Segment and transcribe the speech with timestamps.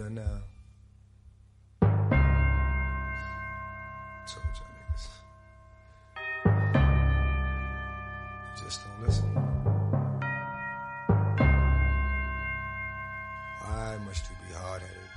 [0.00, 0.22] done now.
[4.26, 5.06] Told y'all niggas.
[8.46, 9.30] You just don't listen.
[13.60, 15.10] Why must you be hard headed?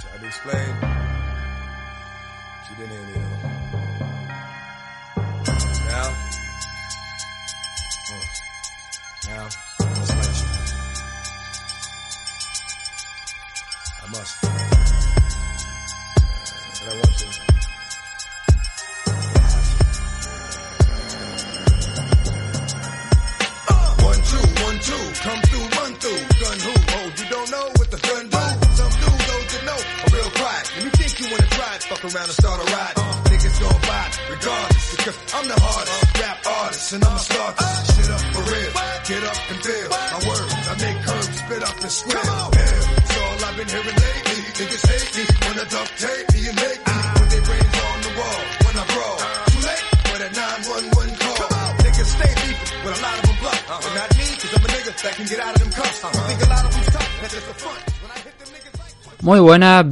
[0.00, 0.74] Tried to explain.
[0.80, 0.88] but
[2.70, 3.53] You didn't hear me though.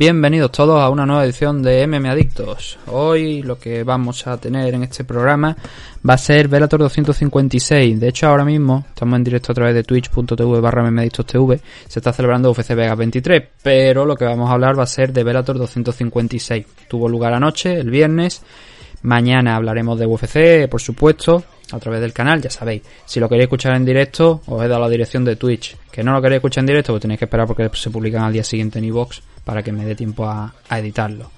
[0.02, 2.76] Bienvenidos todos a una nueva edición de MM Adictos.
[2.88, 5.56] Hoy lo que vamos a tener en este programa
[6.04, 8.00] va a ser Velator 256.
[8.00, 11.60] De hecho, ahora mismo estamos en directo a través de twitch.tv barra TV.
[11.86, 15.12] Se está celebrando UFC Vegas 23, pero lo que vamos a hablar va a ser
[15.12, 16.66] de Velator 256.
[16.88, 18.42] Tuvo lugar anoche, el viernes.
[19.02, 22.82] Mañana hablaremos de UFC, por supuesto, a través del canal, ya sabéis.
[23.04, 25.76] Si lo queréis escuchar en directo, os he dado la dirección de Twitch.
[25.90, 28.32] Que no lo queréis escuchar en directo, pues tenéis que esperar porque se publican al
[28.32, 31.30] día siguiente en iVoox para que me dé tiempo a, a editarlo.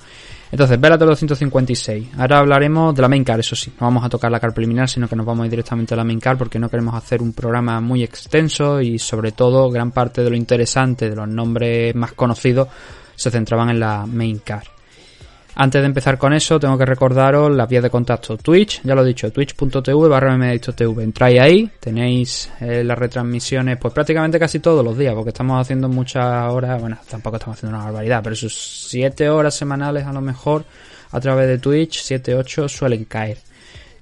[0.54, 2.10] Entonces, Bellator 256.
[2.16, 3.72] Ahora hablaremos de la main card, eso sí.
[3.80, 5.96] No vamos a tocar la card preliminar, sino que nos vamos a ir directamente a
[5.96, 9.90] la main card porque no queremos hacer un programa muy extenso y sobre todo gran
[9.90, 12.68] parte de lo interesante, de los nombres más conocidos,
[13.16, 14.73] se centraban en la main card.
[15.56, 18.36] Antes de empezar con eso, tengo que recordaros las vías de contacto.
[18.36, 20.34] Twitch, ya lo he dicho, twitch.tv barra.
[20.34, 25.88] Entráis ahí, tenéis eh, las retransmisiones, pues prácticamente casi todos los días, porque estamos haciendo
[25.88, 28.54] muchas horas, bueno, tampoco estamos haciendo una barbaridad, pero sus
[28.88, 30.64] 7 horas semanales a lo mejor
[31.12, 33.38] a través de Twitch, 7, 8 suelen caer.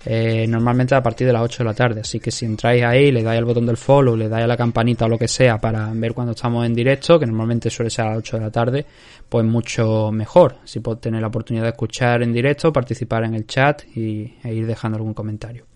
[0.04, 2.00] Eh, normalmente a partir de las 8 de la tarde.
[2.00, 4.56] Así que si entráis ahí, le dais al botón del follow, le dais a la
[4.56, 8.06] campanita o lo que sea para ver cuando estamos en directo, que normalmente suele ser
[8.06, 8.86] a las 8 de la tarde,
[9.28, 10.56] pues mucho mejor.
[10.64, 14.52] Si podéis tener la oportunidad de escuchar en directo, participar en el chat y, e
[14.52, 15.66] ir dejando algún comentario.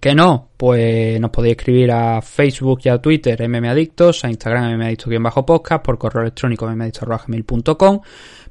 [0.00, 5.84] Que no, pues nos podéis escribir a Facebook y a Twitter mmadictos, a Instagram mmadictos-podcast,
[5.84, 8.00] por correo electrónico mmadictos.com.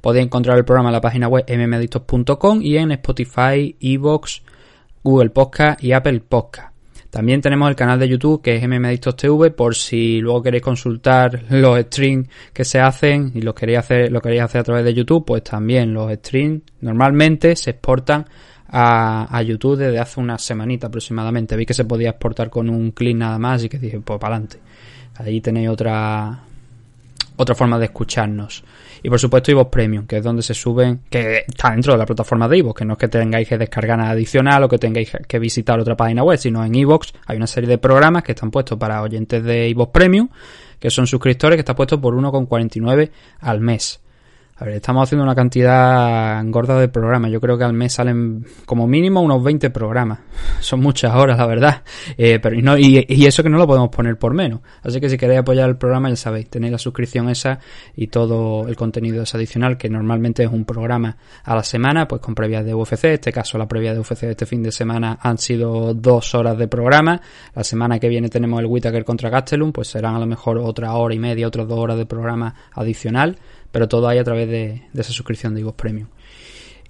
[0.01, 4.41] Podéis encontrar el programa en la página web mmadictos.com y en Spotify, Evox,
[5.03, 6.75] Google Podcast y Apple Podcast.
[7.09, 11.45] También tenemos el canal de YouTube que es MMAdictos TV por si luego queréis consultar
[11.49, 14.93] los streams que se hacen y los queréis hacer, lo queréis hacer a través de
[14.93, 18.25] YouTube, pues también los streams normalmente se exportan
[18.67, 21.55] a, a YouTube desde hace una semanita aproximadamente.
[21.55, 24.35] Vi que se podía exportar con un clic nada más y que dije, pues para
[24.35, 24.59] adelante.
[25.15, 26.43] Ahí tenéis otra
[27.37, 28.63] otra forma de escucharnos.
[29.03, 32.05] Y por supuesto iVoox Premium, que es donde se suben, que está dentro de la
[32.05, 35.11] plataforma de iVoox, que no es que tengáis que descargar nada adicional o que tengáis
[35.27, 38.51] que visitar otra página web, sino en iVoox hay una serie de programas que están
[38.51, 40.29] puestos para oyentes de iVoox Premium,
[40.79, 43.09] que son suscriptores, que está puesto por 1,49
[43.39, 43.99] al mes.
[44.59, 47.29] A ver, estamos haciendo una cantidad gorda de programas.
[47.29, 50.17] Yo creo que al mes salen como mínimo unos 20 programas.
[50.61, 51.83] Son muchas horas, la verdad.
[52.17, 54.61] Eh, pero y, no, y, eso que no lo podemos poner por menos.
[54.81, 57.59] Así que si queréis apoyar el programa, ya sabéis, tenéis la suscripción esa
[57.95, 62.19] y todo el contenido es adicional, que normalmente es un programa a la semana, pues
[62.19, 63.03] con previas de UFC.
[63.03, 66.33] En este caso, la previa de UFC de este fin de semana han sido dos
[66.33, 67.21] horas de programa.
[67.53, 70.95] La semana que viene tenemos el Whittaker contra Gastelum, pues serán a lo mejor otra
[70.95, 73.37] hora y media, otras dos horas de programa adicional
[73.71, 76.07] pero todo hay a través de, esa suscripción de iVoox Premium.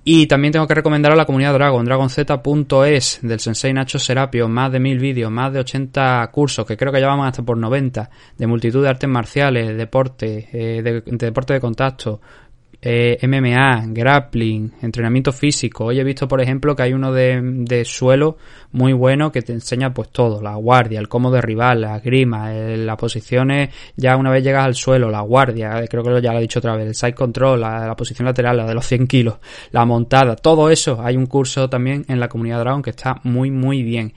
[0.03, 4.71] Y también tengo que recomendar a la comunidad Dragon, dragonz.es, del Sensei Nacho Serapio, más
[4.71, 8.09] de mil vídeos, más de 80 cursos, que creo que ya vamos hasta por 90,
[8.38, 12.21] de multitud de artes marciales, deporte, eh, de deporte de contacto,
[12.79, 15.85] eh, MMA, grappling, entrenamiento físico.
[15.85, 18.38] Hoy he visto, por ejemplo, que hay uno de, suelo
[18.71, 22.85] muy bueno que te enseña pues todo, la guardia, el cómo derribar, la grima, el,
[22.85, 26.41] las posiciones ya una vez llegas al suelo, la guardia, creo que ya lo he
[26.41, 29.38] dicho otra vez, el side control, la, la posición lateral, la de los 100 kilos,
[29.71, 31.01] la montada, todo eso.
[31.01, 34.13] Hay un curso también en la comunidad Dragon que está muy muy bien.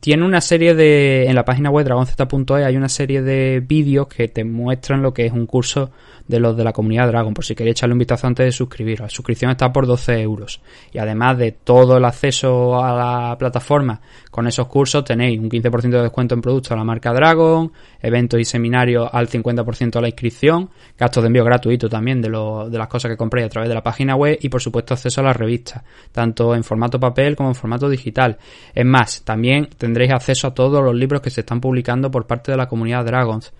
[0.00, 1.26] tiene una serie de.
[1.26, 5.26] En la página web dragonz.es hay una serie de vídeos que te muestran lo que
[5.26, 5.90] es un curso
[6.26, 9.00] de los de la comunidad Dragon, por si queréis echarle un vistazo antes de suscribiros.
[9.00, 10.60] La suscripción está por 12 euros.
[10.92, 14.00] Y además de todo el acceso a la plataforma
[14.30, 18.40] con esos cursos, tenéis un 15% de descuento en productos a la marca Dragon, eventos
[18.40, 22.78] y seminarios al 50% a la inscripción, gastos de envío gratuito también de, lo, de
[22.78, 25.24] las cosas que compréis a través de la página web y por supuesto acceso a
[25.24, 28.38] las revistas, tanto en formato papel como en formato digital.
[28.74, 32.50] Es más, también tendréis acceso a todos los libros que se están publicando por parte
[32.50, 33.52] de la comunidad Dragons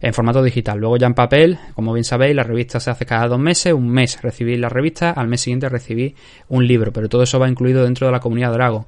[0.00, 0.78] en formato digital.
[0.78, 3.88] Luego ya en papel, como bien sabéis, la revista se hace cada dos meses, un
[3.88, 6.14] mes recibís la revista, al mes siguiente recibís
[6.48, 8.86] un libro, pero todo eso va incluido dentro de la comunidad Dragon.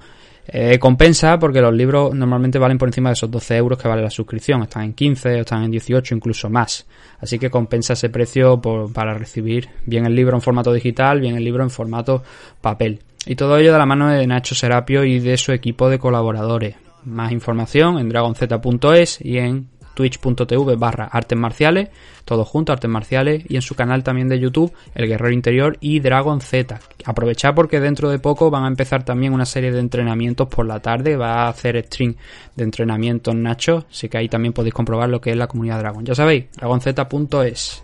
[0.53, 4.03] Eh, compensa porque los libros normalmente valen por encima de esos 12 euros que vale
[4.03, 6.87] la suscripción, están en 15 o están en 18, incluso más.
[7.21, 8.61] Así que compensa ese precio
[8.93, 12.23] para recibir bien el libro en formato digital, bien el libro en formato
[12.61, 13.01] papel.
[13.27, 16.77] Y todo ello de la mano de Nacho Serapio y de su equipo de colaboradores.
[17.05, 21.89] Más información en dragonz.es y en twitch.tv barra artes marciales,
[22.25, 26.01] todo junto, artes marciales, y en su canal también de YouTube, El Guerrero Interior y
[26.01, 26.81] Dragon Z.
[27.05, 30.81] Aprovechad porque dentro de poco van a empezar también una serie de entrenamientos por la
[30.81, 32.17] tarde, va a hacer stream
[32.57, 36.05] de entrenamientos Nacho, así que ahí también podéis comprobar lo que es la comunidad Dragon.
[36.05, 37.83] Ya sabéis, dragonz.es.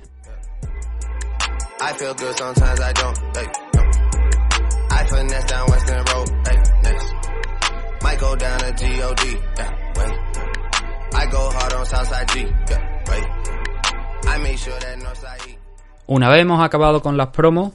[16.07, 17.73] Una vez hemos acabado con las promos,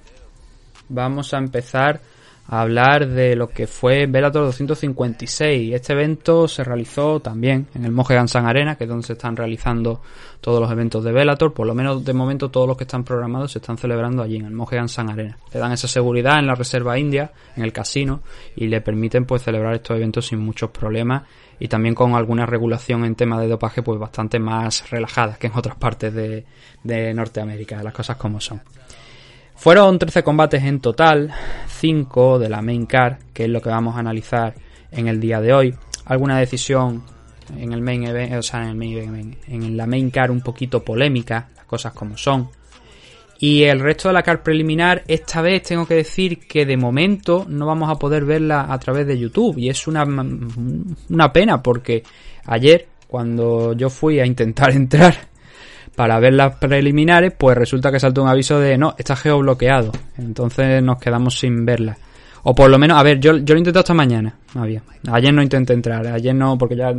[0.89, 2.01] vamos a empezar
[2.47, 5.73] a hablar de lo que fue Velator 256.
[5.73, 9.35] Este evento se realizó también en el Mohegan Sun Arena, que es donde se están
[9.35, 10.01] realizando
[10.41, 11.53] todos los eventos de Velator.
[11.53, 14.45] Por lo menos de momento todos los que están programados se están celebrando allí en
[14.45, 15.37] el Mohegan Sun Arena.
[15.53, 18.21] Le dan esa seguridad en la reserva india, en el casino,
[18.55, 21.23] y le permiten pues celebrar estos eventos sin muchos problemas
[21.61, 25.53] y también con alguna regulación en tema de dopaje pues bastante más relajada que en
[25.55, 28.63] otras partes de, Norteamérica, las cosas como son.
[29.55, 31.31] Fueron 13 combates en total,
[31.81, 34.53] 5 de la main card, que es lo que vamos a analizar
[34.91, 35.75] en el día de hoy.
[36.05, 37.03] Alguna decisión
[37.57, 40.83] en el main event, o sea, en el main en la main card un poquito
[40.83, 42.49] polémica, las cosas como son.
[43.39, 47.47] Y el resto de la car preliminar, esta vez tengo que decir que de momento
[47.49, 49.57] no vamos a poder verla a través de YouTube.
[49.57, 52.03] Y es una, una pena porque
[52.45, 55.30] ayer, cuando yo fui a intentar entrar
[55.95, 59.91] para ver las preliminares, pues resulta que saltó un aviso de no, está geobloqueado.
[60.17, 61.97] Entonces nos quedamos sin verla.
[62.43, 64.35] O por lo menos, a ver, yo, yo lo intenté esta mañana.
[64.55, 64.81] Había.
[65.11, 66.93] Ayer no intenté entrar, ayer no, porque ya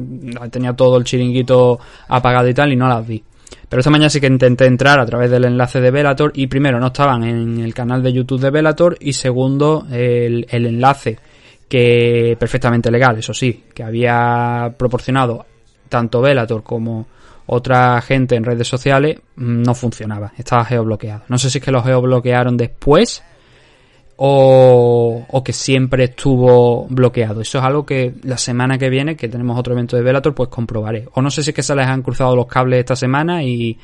[0.51, 3.23] tenía todo el chiringuito apagado y tal, y no las vi.
[3.69, 6.79] Pero esta mañana sí que intenté entrar a través del enlace de Velator y primero
[6.79, 11.19] no estaban en el canal de YouTube de Velator y segundo el, enlace
[11.69, 15.47] que perfectamente legal, eso sí, que había proporcionado
[15.89, 17.07] tanto Velator como
[17.47, 21.25] otra gente en redes sociales mm, no funcionaba, estaba geobloqueado.
[21.29, 23.23] No sé si es que lo geobloquearon después
[24.17, 27.41] o, que siempre estuvo bloqueado.
[27.41, 30.49] Eso es algo que la semana que viene, que tenemos otro evento de Velator, pues
[30.49, 31.09] comprobaré.
[31.15, 33.77] O no sé si es que se les han cruzado los cables esta semana y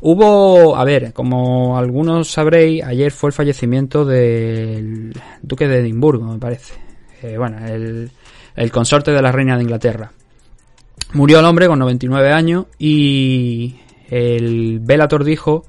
[0.00, 5.12] hubo, a ver, como algunos sabréis, ayer fue el fallecimiento del
[5.42, 6.74] duque de Edimburgo, me parece.
[7.22, 8.10] Eh, bueno, el,
[8.54, 10.12] el consorte de la reina de Inglaterra.
[11.12, 13.76] Murió el hombre con 99 años y
[14.08, 15.64] el Velator dijo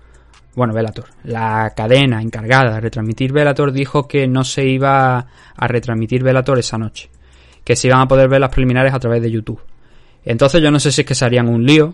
[0.54, 6.24] bueno, Velator, la cadena encargada de retransmitir Velator dijo que no se iba a retransmitir
[6.24, 7.10] Velator esa noche,
[7.64, 9.62] que se iban a poder ver las preliminares a través de YouTube.
[10.26, 11.94] Entonces yo no sé si es que se harían un lío,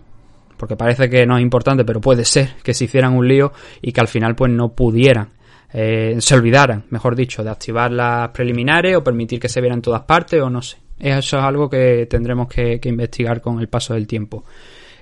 [0.57, 3.91] porque parece que no es importante, pero puede ser que se hicieran un lío y
[3.91, 5.29] que al final pues no pudieran,
[5.71, 9.83] eh, se olvidaran, mejor dicho, de activar las preliminares o permitir que se vieran en
[9.83, 10.77] todas partes o no sé.
[10.99, 14.43] Eso es algo que tendremos que investigar con el paso del tiempo.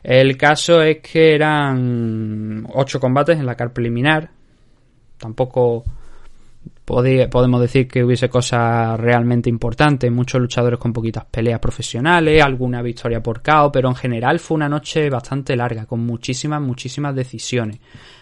[0.05, 4.29] El caso es que eran ocho combates en la car preliminar.
[5.17, 5.83] Tampoco
[6.85, 10.11] podemos decir que hubiese cosas realmente importantes.
[10.11, 14.69] Muchos luchadores con poquitas peleas profesionales, alguna victoria por KO, pero en general fue una
[14.69, 17.79] noche bastante larga, con muchísimas, muchísimas decisiones.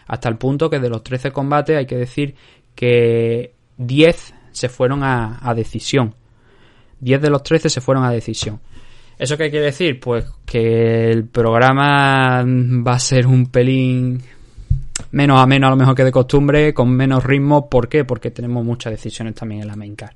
[0.07, 2.33] Hasta el punto que de los 13 combates hay que decir
[2.75, 6.15] que 10 se fueron a, a decisión.
[7.03, 8.59] 10 de los 13 se fueron a decisión.
[9.17, 9.99] ¿Eso qué quiere decir?
[9.99, 14.21] Pues que el programa va a ser un pelín
[15.11, 17.69] menos a menos a lo mejor que de costumbre, con menos ritmo.
[17.69, 18.05] ¿Por qué?
[18.05, 20.13] Porque tenemos muchas decisiones también en la main card.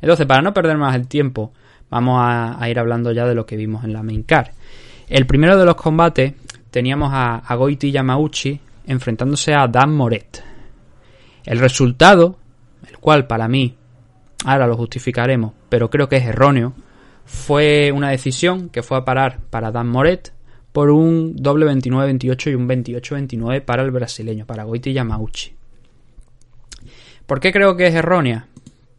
[0.00, 1.52] Entonces, para no perder más el tiempo,
[1.90, 4.48] vamos a, ir hablando ya de lo que vimos en la main card.
[5.08, 6.34] El primero de los combates
[6.70, 10.42] teníamos a, a Goiti Yamauchi enfrentándose a Dan Moret.
[11.44, 12.36] El resultado,
[12.88, 13.76] el cual para mí,
[14.44, 16.74] ahora lo justificaremos, pero creo que es erróneo,
[17.24, 20.32] fue una decisión que fue a parar para Dan Moret
[20.72, 25.54] por un doble 29-28 y un 28-29 para el brasileño, para Goiti Yamauchi.
[27.26, 28.48] ¿Por qué creo que es errónea?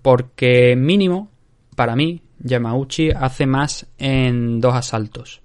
[0.01, 1.29] Porque mínimo,
[1.75, 5.41] para mí, Yamauchi hace más en dos asaltos.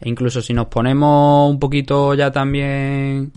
[0.00, 3.32] E incluso si nos ponemos un poquito ya también,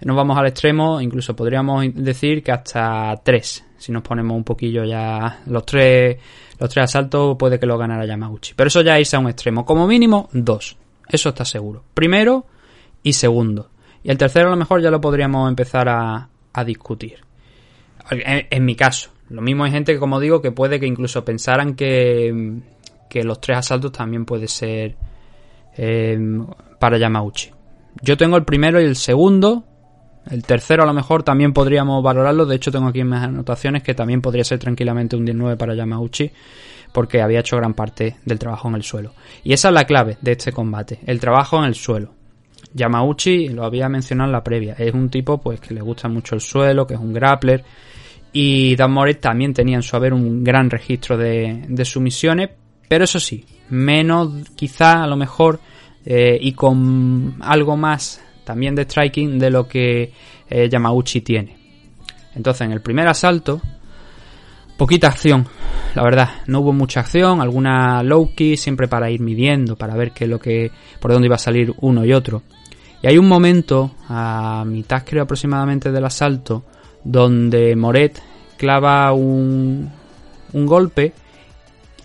[0.00, 3.64] nos vamos al extremo, incluso podríamos decir que hasta tres.
[3.80, 6.18] Si nos ponemos un poquillo ya los tres,
[6.58, 8.52] los tres asaltos puede que lo ganara Yamauchi.
[8.54, 9.64] Pero eso ya es a un extremo.
[9.64, 10.76] Como mínimo, dos.
[11.08, 11.82] Eso está seguro.
[11.94, 12.44] Primero
[13.02, 13.70] y segundo.
[14.02, 16.28] Y el tercero a lo mejor ya lo podríamos empezar a,
[16.66, 17.20] discutir.
[18.10, 19.08] En, mi caso.
[19.30, 22.60] Lo mismo hay gente que, como digo, que puede que incluso pensaran que,
[23.08, 24.94] que los tres asaltos también puede ser
[25.78, 26.18] eh,
[26.78, 27.50] para Yamauchi.
[28.02, 29.64] Yo tengo el primero y el segundo.
[30.28, 32.46] El tercero a lo mejor también podríamos valorarlo.
[32.46, 35.74] De hecho tengo aquí en mis anotaciones que también podría ser tranquilamente un 19 para
[35.74, 36.30] Yamauchi
[36.92, 39.12] porque había hecho gran parte del trabajo en el suelo.
[39.44, 42.12] Y esa es la clave de este combate, el trabajo en el suelo.
[42.72, 46.34] Yamauchi, lo había mencionado en la previa, es un tipo pues que le gusta mucho
[46.34, 47.64] el suelo, que es un grappler.
[48.32, 52.50] Y Dan Moret también tenía en su haber un gran registro de, de sumisiones,
[52.88, 55.58] pero eso sí, menos quizá a lo mejor
[56.04, 60.12] eh, y con algo más también de striking de lo que
[60.48, 61.56] eh, Yamauchi tiene.
[62.34, 63.60] Entonces en el primer asalto
[64.80, 65.46] Poquita acción,
[65.94, 66.30] la verdad.
[66.46, 70.30] No hubo mucha acción, alguna low key, siempre para ir midiendo, para ver qué es
[70.30, 72.44] lo que, por dónde iba a salir uno y otro.
[73.02, 76.64] Y hay un momento, a mitad creo aproximadamente del asalto,
[77.04, 78.22] donde Moret
[78.56, 79.90] clava un,
[80.54, 81.12] un golpe.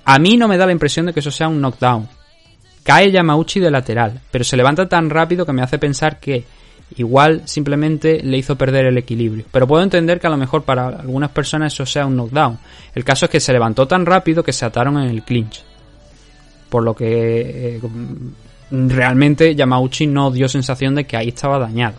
[0.04, 2.10] A mí no me da la impresión de que eso sea un knockdown.
[2.86, 6.46] Cae Yamauchi de lateral, pero se levanta tan rápido que me hace pensar que
[6.98, 9.44] igual simplemente le hizo perder el equilibrio.
[9.52, 12.60] Pero puedo entender que a lo mejor para algunas personas eso sea un knockdown.
[12.94, 15.64] El caso es que se levantó tan rápido que se ataron en el clinch.
[16.70, 17.82] Por lo que eh,
[18.70, 21.96] realmente Yamauchi no dio sensación de que ahí estaba dañado.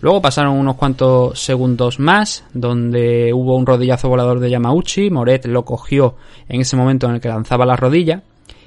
[0.00, 5.08] Luego pasaron unos cuantos segundos más, donde hubo un rodillazo volador de Yamauchi.
[5.08, 6.16] Moret lo cogió
[6.48, 8.24] en ese momento en el que lanzaba la rodilla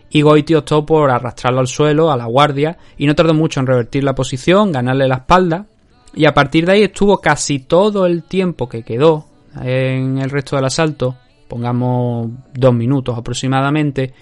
[0.10, 3.68] y Goiti optó por arrastrarlo al suelo, a la guardia, y no tardó mucho en
[3.68, 5.66] revertir la posición, ganarle la espalda,
[6.14, 9.26] y a partir de ahí estuvo casi todo el tiempo que quedó
[9.62, 14.14] en el resto del asalto, pongamos dos minutos aproximadamente,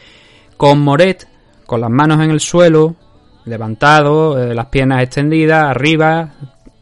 [0.58, 1.28] con Moret
[1.66, 2.96] con las manos en el suelo,
[3.46, 6.34] levantado, eh, las piernas extendidas, arriba,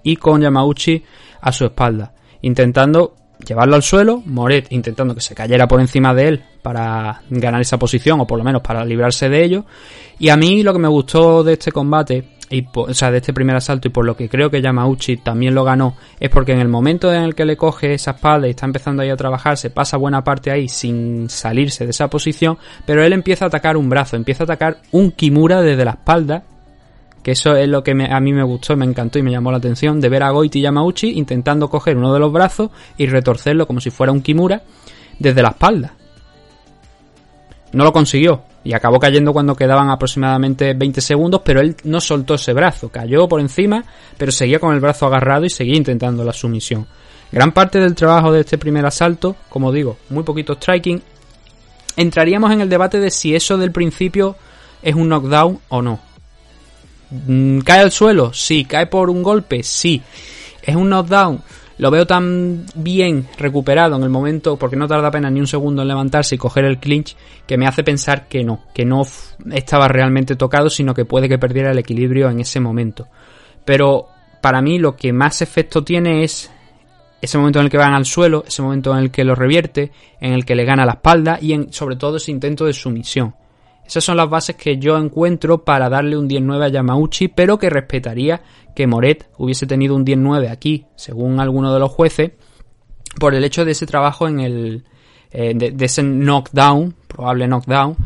[0.04, 1.04] y con Yamauchi
[1.42, 6.28] a su espalda, intentando llevarlo al suelo, Moret intentando que se cayera por encima de
[6.28, 9.66] él para ganar esa posición o por lo menos para librarse de ello.
[10.18, 13.34] Y a mí lo que me gustó de este combate, y, o sea, de este
[13.34, 16.60] primer asalto y por lo que creo que Yamauchi también lo ganó, es porque en
[16.60, 19.58] el momento en el que le coge esa espalda y está empezando ahí a trabajar,
[19.58, 23.78] se pasa buena parte ahí sin salirse de esa posición, pero él empieza a atacar
[23.78, 26.44] un brazo, empieza a atacar un Kimura desde la espalda
[27.24, 29.58] que eso es lo que a mí me gustó, me encantó y me llamó la
[29.58, 33.80] atención de ver a Goiti Yamauchi intentando coger uno de los brazos y retorcerlo como
[33.80, 34.62] si fuera un Kimura
[35.20, 35.94] desde la espalda.
[37.74, 42.36] No lo consiguió y acabó cayendo cuando quedaban aproximadamente 20 segundos, pero él no soltó
[42.36, 43.84] ese brazo, cayó por encima,
[44.18, 46.88] pero seguía con el brazo agarrado y seguía intentando la sumisión.
[47.32, 51.02] Gran parte del trabajo de este primer asalto, como digo, muy poquito striking,
[51.98, 54.36] entraríamos en el debate de si eso del principio
[54.82, 56.14] es un knockdown o no
[57.28, 58.34] Mm, ¿Cae al suelo?
[58.34, 58.66] Sí.
[58.66, 59.64] ¿Cae por un golpe?
[59.64, 60.02] Sí.
[60.62, 61.42] ¿Es un knockdown?
[61.78, 65.82] Lo veo tan bien recuperado en el momento, porque no tarda apenas ni un segundo
[65.82, 67.16] en levantarse y coger el clinch,
[67.48, 69.02] que me hace pensar que no, que no
[69.52, 73.08] estaba realmente tocado, sino que puede que perdiera el equilibrio en ese momento.
[73.66, 74.08] Pero
[74.42, 76.52] para mí lo que más efecto tiene es
[77.22, 79.92] ese momento en el que van al suelo, ese momento en el que lo revierte,
[80.20, 83.34] en el que le gana la espalda y en, sobre todo ese intento de sumisión.
[83.86, 87.70] Esas son las bases que yo encuentro para darle un 10-9 a Yamauchi, pero que
[87.70, 88.42] respetaría
[88.76, 92.32] que Moret hubiese tenido un 10-9 aquí, según alguno de los jueces,
[93.20, 94.84] por el hecho de ese trabajo en el.
[95.32, 97.98] Eh, de, ese knockdown, probable knockdown,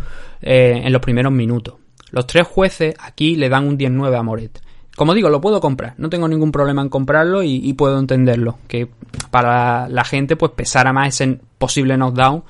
[0.42, 1.76] eh, en los primeros minutos.
[2.12, 4.62] Los tres jueces aquí le dan un 10-9 a Moret.
[4.96, 8.58] Como digo, lo puedo comprar, no tengo ningún problema en comprarlo y, y, puedo entenderlo.
[8.68, 8.88] Que
[9.30, 12.44] para la gente, pues pesara más ese posible knockdown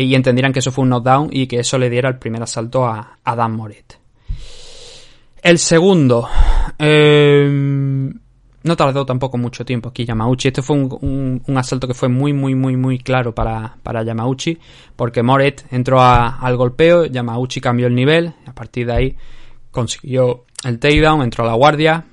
[0.00, 2.86] y entendieran que eso fue un knockdown y que eso le diera el primer asalto
[2.86, 3.98] a, Dan Moret.
[5.42, 6.28] El segundo.
[6.78, 8.12] Eh,
[8.64, 10.48] no tardó tampoco mucho tiempo aquí Yamauchi.
[10.48, 14.58] Este fue un, asalto que fue muy, muy, muy, muy claro para, para Yamauchi.
[14.94, 18.32] Porque Moret entró al golpeo, Yamauchi cambió el nivel.
[18.46, 19.16] A partir de ahí
[19.70, 22.06] consiguió el takedown, entró a la guardia.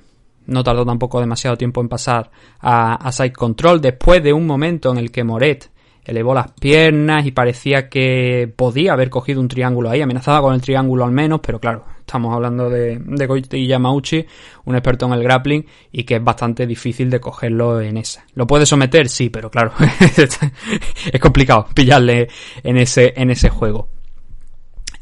[0.46, 3.80] No tardó tampoco demasiado tiempo en pasar a, a side control.
[3.80, 5.70] Después de un momento en el que Moret
[6.04, 10.60] elevó las piernas y parecía que podía haber cogido un triángulo ahí, amenazaba con el
[10.60, 14.26] triángulo al menos, pero claro, estamos hablando de, de Goiti Yamauchi,
[14.64, 18.24] un experto en el grappling, y que es bastante difícil de cogerlo en esa.
[18.34, 19.08] ¿Lo puede someter?
[19.08, 19.72] Sí, pero claro,
[21.12, 22.28] es complicado pillarle
[22.62, 23.88] en ese, en ese juego.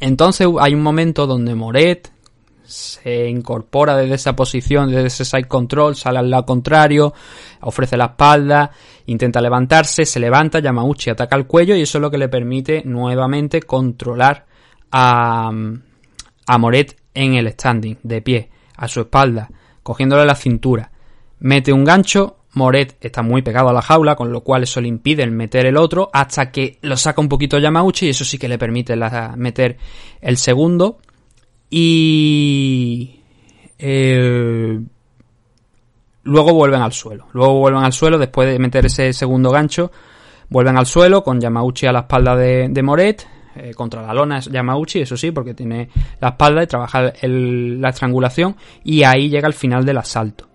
[0.01, 2.11] Entonces hay un momento donde Moret
[2.69, 7.15] se incorpora desde esa posición, desde ese side control, sale al lado contrario,
[7.63, 8.71] ofrece la espalda,
[9.07, 12.83] intenta levantarse, se levanta, Yamauchi ataca el cuello y eso es lo que le permite
[12.85, 14.45] nuevamente controlar
[14.93, 15.51] a,
[16.47, 19.49] a Moret en el standing, de pie, a su espalda,
[19.83, 20.93] cogiéndole la cintura.
[21.39, 24.89] Mete un gancho, Moret está muy pegado a la jaula, con lo cual eso le
[24.89, 28.37] impide el meter el otro, hasta que lo saca un poquito Yamauchi y eso sí
[28.37, 28.95] que le permite
[29.37, 29.79] meter
[30.21, 30.99] el segundo.
[31.71, 33.21] Y...
[33.79, 34.81] Eh,
[36.25, 37.27] luego vuelven al suelo.
[37.33, 39.91] Luego vuelven al suelo después de meter ese segundo gancho.
[40.49, 43.27] Vuelven al suelo con Yamauchi a la espalda de, Moret.
[43.57, 45.89] Eh, contra la lona es Yamauchi, eso sí, porque tiene
[46.21, 48.57] la espalda y trabaja la estrangulación.
[48.85, 50.49] Y ahí llega el final del asalto.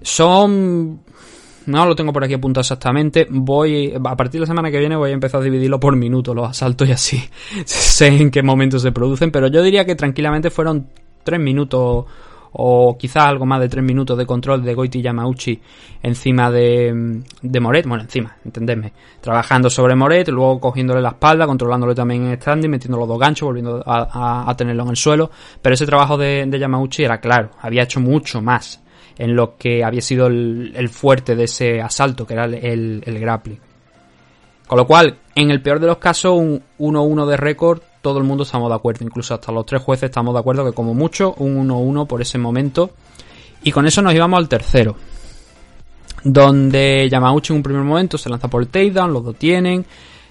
[0.00, 1.02] Son
[1.66, 3.26] no lo tengo por aquí apuntado exactamente.
[3.30, 6.34] Voy, a partir de la semana que viene voy a empezar a dividirlo por minutos
[6.34, 7.22] los asaltos y así
[7.64, 9.30] sé en qué momento se producen.
[9.30, 10.88] Pero yo diría que tranquilamente fueron
[11.24, 12.06] tres minutos
[12.54, 15.58] o quizás algo más de tres minutos de control de Goiti Yamauchi
[16.02, 17.22] encima de,
[17.60, 22.68] Moret, bueno, encima, entendedme, trabajando sobre Moret, luego cogiéndole la espalda, controlándole también en standing,
[22.68, 25.30] metiendo los dos ganchos, volviendo a, tenerlo en el suelo,
[25.62, 28.81] pero ese trabajo de, de Yamauchi era claro, había hecho mucho más
[29.18, 33.58] en lo que había sido el, fuerte de ese asalto, que era el, el, grappling.
[34.66, 38.24] Con lo cual, en el peor de los casos, un 1-1 de récord, todo el
[38.24, 41.34] mundo estamos de acuerdo, incluso hasta los tres jueces estamos de acuerdo que como mucho,
[41.38, 42.90] un 1-1 por ese momento.
[43.62, 44.96] Y con eso nos íbamos al tercero.
[46.24, 49.84] Donde Yamauchi en un primer momento se lanza por el takedown, los dos tienen.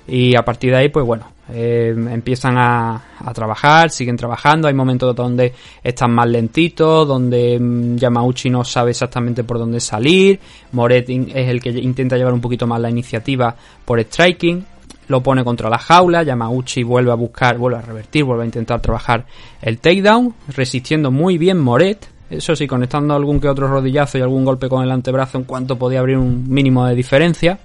[0.08, 3.02] Y a partir de ahí, pues bueno, eh, empiezan a,
[3.34, 5.54] trabajar, siguen trabajando, hay momentos donde
[5.84, 10.40] están más lentitos, donde mm, Yamauchi no sabe exactamente por dónde salir,
[10.72, 13.56] Moret es el que intenta llevar un poquito más la iniciativa
[13.86, 14.66] por striking,
[15.08, 18.82] lo pone contra la jaula, Yamauchi vuelve a buscar, vuelve a revertir, vuelve a intentar
[18.82, 19.26] trabajar
[19.62, 24.46] el takedown, resistiendo muy bien Moret, eso sí, conectando algún que otro rodillazo y algún
[24.46, 27.60] golpe con el antebrazo en cuanto podía abrir un mínimo de diferencia.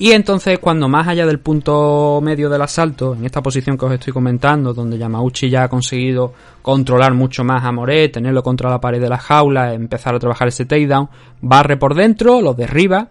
[0.00, 3.92] Y entonces cuando más allá del punto medio del asalto, en esta posición que os
[3.92, 6.32] estoy comentando, donde Yamauchi ya ha conseguido
[6.62, 10.46] controlar mucho más a Moret, tenerlo contra la pared de la jaula, empezar a trabajar
[10.46, 11.08] ese takedown,
[11.40, 13.08] barre por dentro, lo derriba.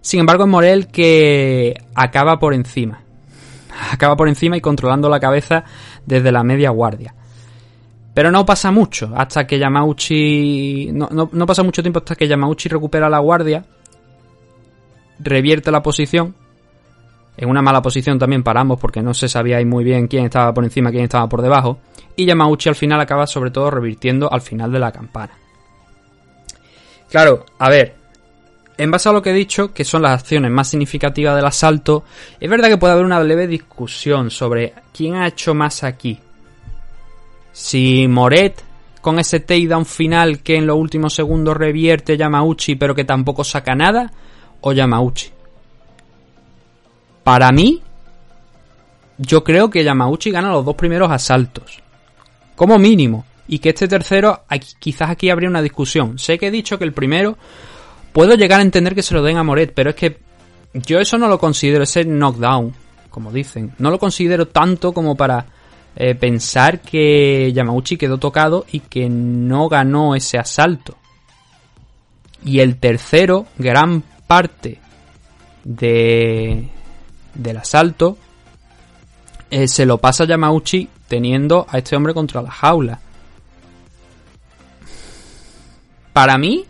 [0.00, 3.00] Sin embargo es Morel que acaba por encima.
[3.92, 5.64] Acaba por encima y controlando la cabeza
[6.06, 7.14] desde la media guardia.
[8.14, 10.90] Pero no pasa mucho hasta que Yamauchi...
[10.92, 13.64] No, no, no pasa mucho tiempo hasta que Yamauchi recupera la guardia
[15.18, 16.34] revierte la posición.
[17.36, 20.54] En una mala posición también para ambos porque no se sabía muy bien quién estaba
[20.54, 21.78] por encima, quién estaba por debajo.
[22.16, 25.32] Y Yamauchi al final acaba sobre todo revirtiendo al final de la campana.
[27.10, 27.94] Claro, a ver,
[28.76, 32.04] en base a lo que he dicho, que son las acciones más significativas del asalto,
[32.40, 36.18] es verdad que puede haber una leve discusión sobre quién ha hecho más aquí.
[37.52, 38.60] Si Moret,
[39.00, 43.76] con ese takedown final que en los últimos segundos revierte Yamauchi pero que tampoco saca
[43.76, 44.12] nada,
[44.66, 45.30] o Yamauchi.
[47.22, 47.82] Para mí,
[49.18, 51.82] yo creo que Yamauchi gana los dos primeros asaltos.
[52.56, 53.24] Como mínimo.
[53.46, 54.44] Y que este tercero,
[54.78, 56.18] quizás aquí habría una discusión.
[56.18, 57.36] Sé que he dicho que el primero
[58.12, 60.18] puedo llegar a entender que se lo den a Moret, pero es que
[60.72, 62.74] yo eso no lo considero, ese knockdown,
[63.10, 63.74] como dicen.
[63.78, 65.44] No lo considero tanto como para
[65.94, 70.96] eh, pensar que Yamauchi quedó tocado y que no ganó ese asalto.
[72.46, 74.78] Y el tercero, gran parte
[75.64, 76.68] de,
[77.34, 78.18] del asalto
[79.50, 83.00] eh, se lo pasa Yamauchi teniendo a este hombre contra la jaula.
[86.12, 86.64] Para mí,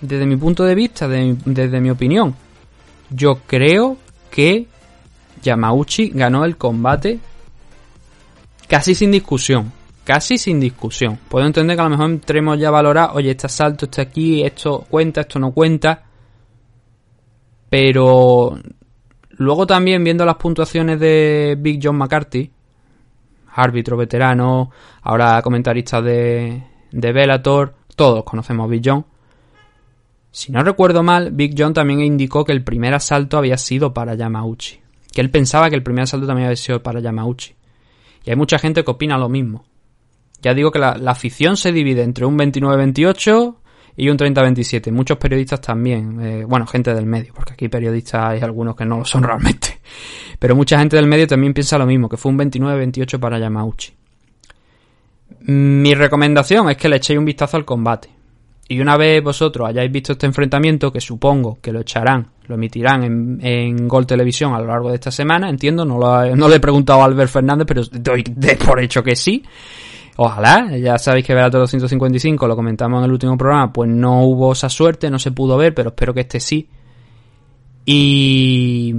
[0.00, 2.34] desde mi punto de vista, desde mi opinión,
[3.10, 3.98] yo creo
[4.30, 4.66] que
[5.42, 7.18] Yamauchi ganó el combate
[8.66, 9.72] casi sin discusión.
[10.04, 11.18] Casi sin discusión.
[11.28, 14.42] Puedo entender que a lo mejor entremos ya a valorar, oye, este asalto está aquí,
[14.42, 16.02] esto cuenta, esto no cuenta.
[17.72, 18.58] Pero
[19.30, 22.50] luego también viendo las puntuaciones de Big John McCarthy,
[23.54, 29.06] árbitro veterano, ahora comentarista de, de Bellator, todos conocemos Big John.
[30.30, 34.16] Si no recuerdo mal, Big John también indicó que el primer asalto había sido para
[34.16, 34.78] Yamauchi.
[35.10, 37.54] Que él pensaba que el primer asalto también había sido para Yamauchi.
[38.26, 39.64] Y hay mucha gente que opina lo mismo.
[40.42, 43.56] Ya digo que la afición se divide entre un 29-28
[43.96, 44.90] y un 30-27.
[44.90, 48.98] Muchos periodistas también, eh, bueno, gente del medio, porque aquí periodistas hay algunos que no
[48.98, 49.80] lo son realmente.
[50.38, 53.92] Pero mucha gente del medio también piensa lo mismo, que fue un 29-28 para Yamauchi.
[55.44, 58.08] Mi recomendación es que le echéis un vistazo al combate.
[58.68, 63.02] Y una vez vosotros hayáis visto este enfrentamiento, que supongo que lo echarán, lo emitirán
[63.02, 66.56] en, en Gol Televisión a lo largo de esta semana, entiendo, no, lo, no le
[66.56, 69.44] he preguntado a Albert Fernández, pero doy de por hecho que sí.
[70.16, 74.52] Ojalá, ya sabéis que Velator 255, lo comentamos en el último programa, pues no hubo
[74.52, 76.68] esa suerte, no se pudo ver, pero espero que este sí.
[77.84, 78.94] Y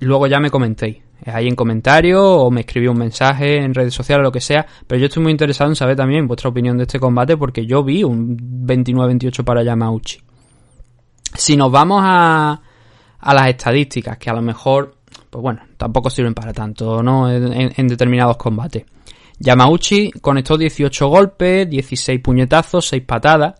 [0.00, 4.20] luego ya me comentéis ahí en comentarios o me escribí un mensaje en redes sociales
[4.20, 4.66] o lo que sea.
[4.86, 7.82] Pero yo estoy muy interesado en saber también vuestra opinión de este combate porque yo
[7.82, 10.20] vi un 29-28 para Yamauchi.
[11.34, 12.60] Si nos vamos a,
[13.18, 14.96] a las estadísticas, que a lo mejor,
[15.28, 17.30] pues bueno, tampoco sirven para tanto, ¿no?
[17.30, 18.84] En, en determinados combates.
[19.40, 23.54] Yamauchi conectó 18 golpes, 16 puñetazos, 6 patadas.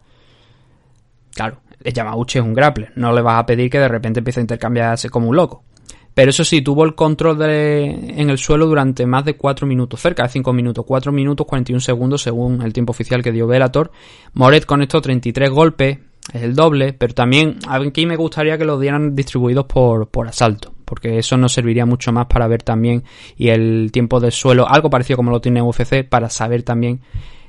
[1.34, 4.42] Claro, Yamauchi es un grappler, no le vas a pedir que de repente empiece a
[4.42, 5.64] intercambiarse como un loco.
[6.12, 10.00] Pero eso sí, tuvo el control de, en el suelo durante más de 4 minutos,
[10.00, 13.90] cerca de 5 minutos, 4 minutos 41 segundos según el tiempo oficial que dio Velator.
[14.34, 15.98] Moret conectó 33 golpes,
[16.32, 21.18] es el doble, pero también aquí me gustaría que los dieran distribuidos por asalto, porque
[21.18, 23.04] eso nos serviría mucho más para ver también
[23.36, 27.00] y el tiempo de suelo, algo parecido como lo tiene UFC, para saber también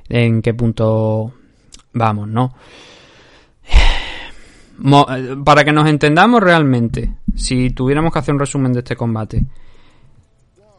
[0.10, 1.34] en qué punto
[1.92, 2.54] vamos, ¿no?
[5.44, 9.44] Para que nos entendamos realmente, si tuviéramos que hacer un resumen de este combate,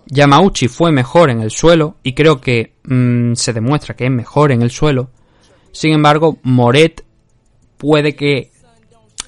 [0.06, 4.52] Yamauchi fue mejor en el suelo y creo que mmm, se demuestra que es mejor
[4.52, 5.10] en el suelo.
[5.72, 7.04] Sin embargo, Moret
[7.76, 8.51] puede que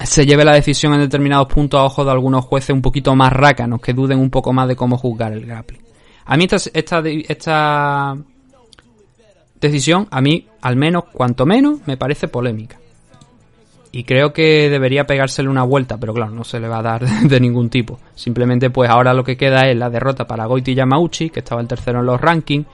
[0.03, 3.31] se lleve la decisión en determinados puntos a ojos de algunos jueces un poquito más
[3.31, 5.81] rácanos que duden un poco más de cómo juzgar el grappling.
[6.25, 8.17] A mí esta, esta, esta
[9.59, 12.77] decisión, a mí al menos, cuanto menos, me parece polémica.
[13.91, 17.07] Y creo que debería pegársele una vuelta, pero claro, no se le va a dar
[17.21, 17.99] de ningún tipo.
[18.13, 21.67] Simplemente pues ahora lo que queda es la derrota para Goiti Yamauchi, que estaba el
[21.67, 22.65] tercero en los rankings.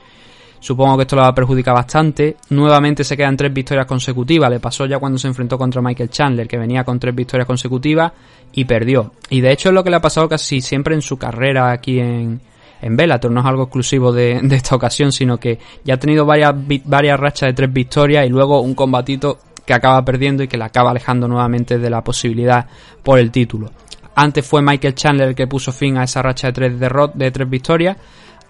[0.62, 2.38] Supongo que esto lo va a perjudicar bastante.
[2.52, 4.48] Nuevamente se quedan tres victorias consecutivas.
[4.52, 8.12] Le pasó ya cuando se enfrentó contra Michael Chandler, que venía con tres victorias consecutivas
[8.54, 9.12] y perdió.
[9.32, 12.00] Y de hecho es lo que le ha pasado casi siempre en su carrera aquí
[12.00, 12.40] en,
[12.80, 13.32] en Bellator.
[13.32, 16.54] No es algo exclusivo de, esta ocasión, sino que ya ha tenido varias,
[16.86, 20.66] varias rachas de tres victorias y luego un combatito que acaba perdiendo y que le
[20.66, 22.68] acaba alejando nuevamente de la posibilidad
[23.02, 23.72] por el título.
[24.14, 27.32] Antes fue Michael Chandler el que puso fin a esa racha de tres, derrot de
[27.32, 27.98] tres victorias.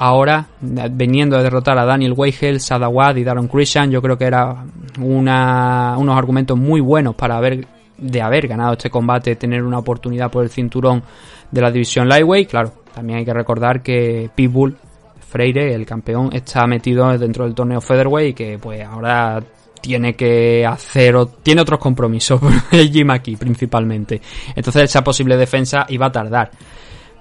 [0.04, 4.66] Ahora, veniendo de derrotar a Daniel Weigel, Sadawad y Daron Christian, yo creo que era
[4.98, 7.68] unos argumentos muy buenos para haber,
[8.00, 11.04] de haber ganado este combate, tener una oportunidad por el cinturón
[11.52, 12.50] de la división Lightweight.
[12.50, 14.76] Claro, también hay que recordar que Pitbull
[15.20, 19.40] Freire, el campeón, está metido dentro del torneo Featherweight y que pues ahora
[19.82, 24.22] tiene que hacer o tiene otros compromisos el Jim aquí principalmente
[24.56, 26.52] entonces esa posible defensa iba a tardar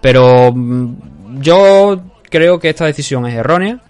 [0.03, 3.81] pero mm, yo creo que esta decisión es errónea.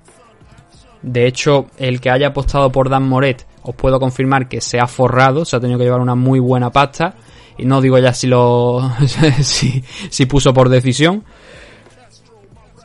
[1.03, 4.87] De hecho el que haya apostado por Dan Moret os puedo confirmar que se ha
[4.87, 7.15] forrado se ha tenido que llevar una muy buena pasta.
[7.59, 8.91] Y no digo ya si lo
[9.43, 11.25] si, puso por decisión.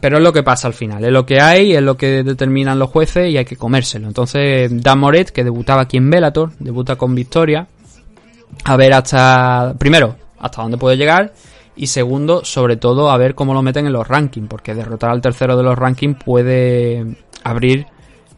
[0.01, 2.77] Pero es lo que pasa al final, es lo que hay, es lo que determinan
[2.77, 4.07] los jueces y hay que comérselo.
[4.07, 7.65] Entonces, Dan Moret, que debutaba aquí en Bellator, debuta con victoria,
[8.65, 11.33] a ver hasta, primero, hasta dónde puede llegar,
[11.75, 15.21] y segundo, sobre todo, a ver cómo lo meten en los rankings, porque derrotar al
[15.21, 17.85] tercero de los rankings puede abrir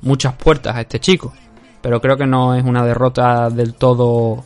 [0.02, 1.34] muchas puertas a este chico.
[1.82, 4.44] Pero creo que no es una derrota del todo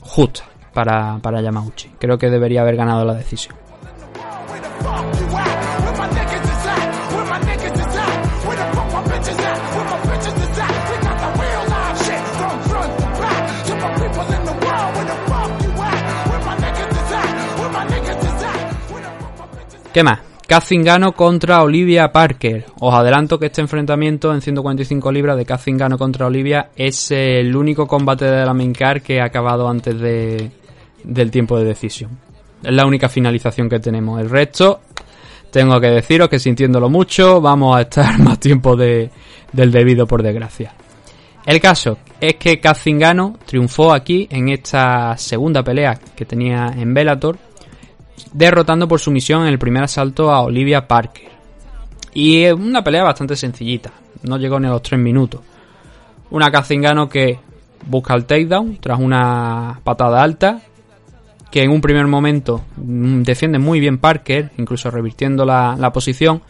[0.00, 1.90] justa para, para Yamauchi.
[1.98, 3.59] Creo que debería haber ganado la decisión.
[19.92, 20.20] ¿Qué más?
[20.60, 22.64] Zingano contra Olivia Parker.
[22.78, 27.88] Os adelanto que este enfrentamiento en 145 libras de Zingano contra Olivia es el único
[27.88, 30.50] combate de la main que ha acabado antes de,
[31.02, 32.18] del tiempo de decisión.
[32.62, 34.20] Es la única finalización que tenemos.
[34.20, 34.80] El resto,
[35.50, 39.10] tengo que deciros que sintiéndolo mucho, vamos a estar más tiempo de,
[39.52, 40.72] del debido por desgracia.
[41.46, 47.49] El caso es que Zingano triunfó aquí en esta segunda pelea que tenía en Bellator
[48.32, 51.30] derrotando por sumisión en el primer asalto a Olivia Parker.
[52.12, 55.40] Y una pelea bastante sencillita, no llegó ni a los 3 minutos.
[56.30, 57.38] Una Kazingano que
[57.86, 60.60] busca el takedown tras una patada alta,
[61.50, 66.42] que en un primer momento mm, defiende muy bien Parker, incluso revirtiendo la, la posición.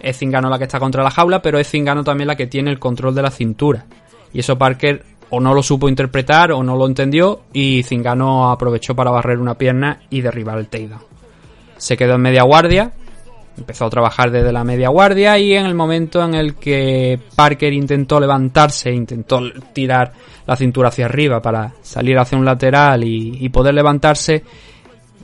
[0.00, 2.70] Es Zingano la que está contra la jaula, pero es Zingano también la que tiene
[2.70, 3.86] el control de la cintura.
[4.32, 5.04] Y eso Parker
[5.34, 9.56] o no lo supo interpretar o no lo entendió y Zingano aprovechó para barrer una
[9.56, 11.11] pierna y derribar el takedown.
[11.82, 12.92] Se quedó en media guardia,
[13.58, 17.72] empezó a trabajar desde la media guardia y en el momento en el que Parker
[17.72, 19.40] intentó levantarse, intentó
[19.72, 20.12] tirar
[20.46, 24.44] la cintura hacia arriba para salir hacia un lateral y, poder levantarse,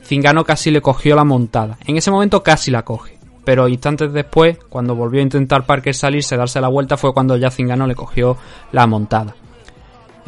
[0.03, 1.77] Zingano casi le cogió la montada.
[1.85, 3.17] En ese momento casi la coge.
[3.45, 7.49] Pero instantes después, cuando volvió a intentar Parker salirse, darse la vuelta, fue cuando ya
[7.49, 8.35] Zingano le cogió
[8.73, 9.33] la montada.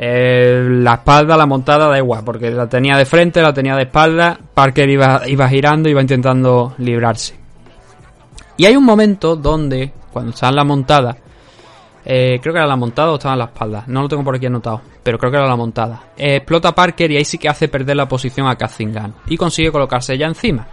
[0.03, 3.83] Eh, la espalda, la montada, da igual, porque la tenía de frente, la tenía de
[3.83, 4.35] espalda.
[4.51, 7.35] Parker iba, iba girando, iba intentando librarse.
[8.57, 11.15] Y hay un momento donde, cuando está en la montada,
[12.03, 14.35] eh, creo que era la montada o estaba en la espalda, no lo tengo por
[14.35, 16.01] aquí anotado, pero creo que era la montada.
[16.17, 19.71] Eh, explota Parker y ahí sí que hace perder la posición a Kazingan y consigue
[19.71, 20.67] colocarse ya encima.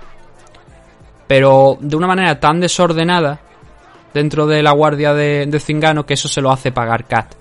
[1.27, 3.38] Pero de una manera tan desordenada
[4.14, 7.35] dentro de la guardia de, de Zingano que eso se lo hace pagar Kat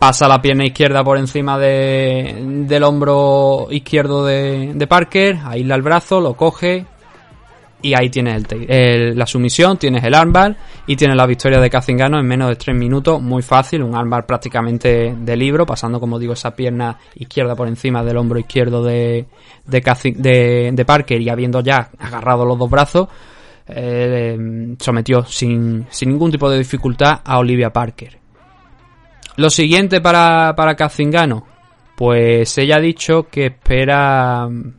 [0.00, 2.34] pasa la pierna izquierda por encima de,
[2.66, 6.86] del hombro izquierdo de, Parker, aísla el brazo, lo coge
[7.82, 12.18] y ahí tienes el, la sumisión, tienes el armbar y tienes la victoria de Kazingano
[12.18, 16.32] en menos de 3 minutos, muy fácil, un armbar prácticamente de libro, pasando como digo
[16.32, 19.26] esa pierna izquierda por encima del hombro izquierdo de,
[19.66, 23.06] de, de, Parker y habiendo ya agarrado los dos brazos,
[23.66, 28.20] eh, sometió sin, sin ningún tipo de dificultad a Olivia Parker.
[29.40, 30.76] Lo siguiente para, para.
[31.96, 34.74] Pues ella ha dicho que espera mm,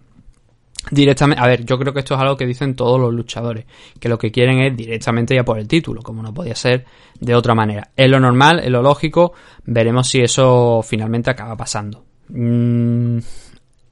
[0.92, 1.44] directamente.
[1.44, 3.66] A ver, yo creo que esto es algo que dicen todos los luchadores.
[4.00, 6.86] Que lo que quieren es directamente ya por el título, como no podía ser
[7.20, 7.90] de otra manera.
[7.98, 9.34] Es lo normal, es lo lógico.
[9.66, 12.06] Veremos si eso finalmente acaba pasando.
[12.30, 13.18] Mm,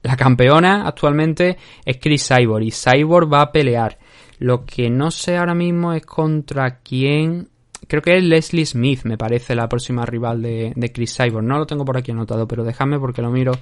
[0.02, 3.98] la campeona actualmente es Chris Cyborg y Cyborg va a pelear.
[4.38, 7.48] Lo que no sé ahora mismo es contra quién
[7.86, 11.44] creo que es Leslie Smith, me parece, la próxima rival de, Chris Cyborg.
[11.44, 13.52] No lo tengo por aquí anotado, pero déjame porque lo miro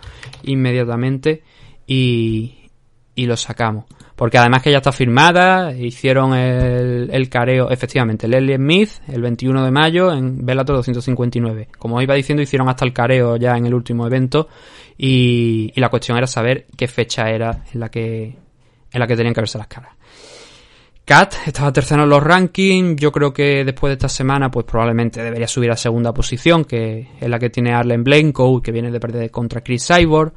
[0.42, 1.42] inmediatamente
[1.86, 2.70] y,
[3.14, 3.84] y lo sacamos.
[4.16, 9.64] Porque además que ya está firmada, hicieron el, el careo, efectivamente, Leslie Smith el 21
[9.64, 11.68] de mayo en Bellator 259.
[11.78, 14.48] Como iba diciendo, hicieron hasta el careo ya en el último evento
[14.96, 18.36] y, y la cuestión era saber qué fecha era en la que,
[18.92, 19.97] en la que tenían que verse las caras.
[21.08, 23.00] Kat estaba tercero en los rankings.
[23.00, 27.08] Yo creo que después de esta semana, pues probablemente debería subir a segunda posición, que
[27.18, 30.34] es la que tiene Arlen Blanco, que viene de perder contra Chris Cyborg.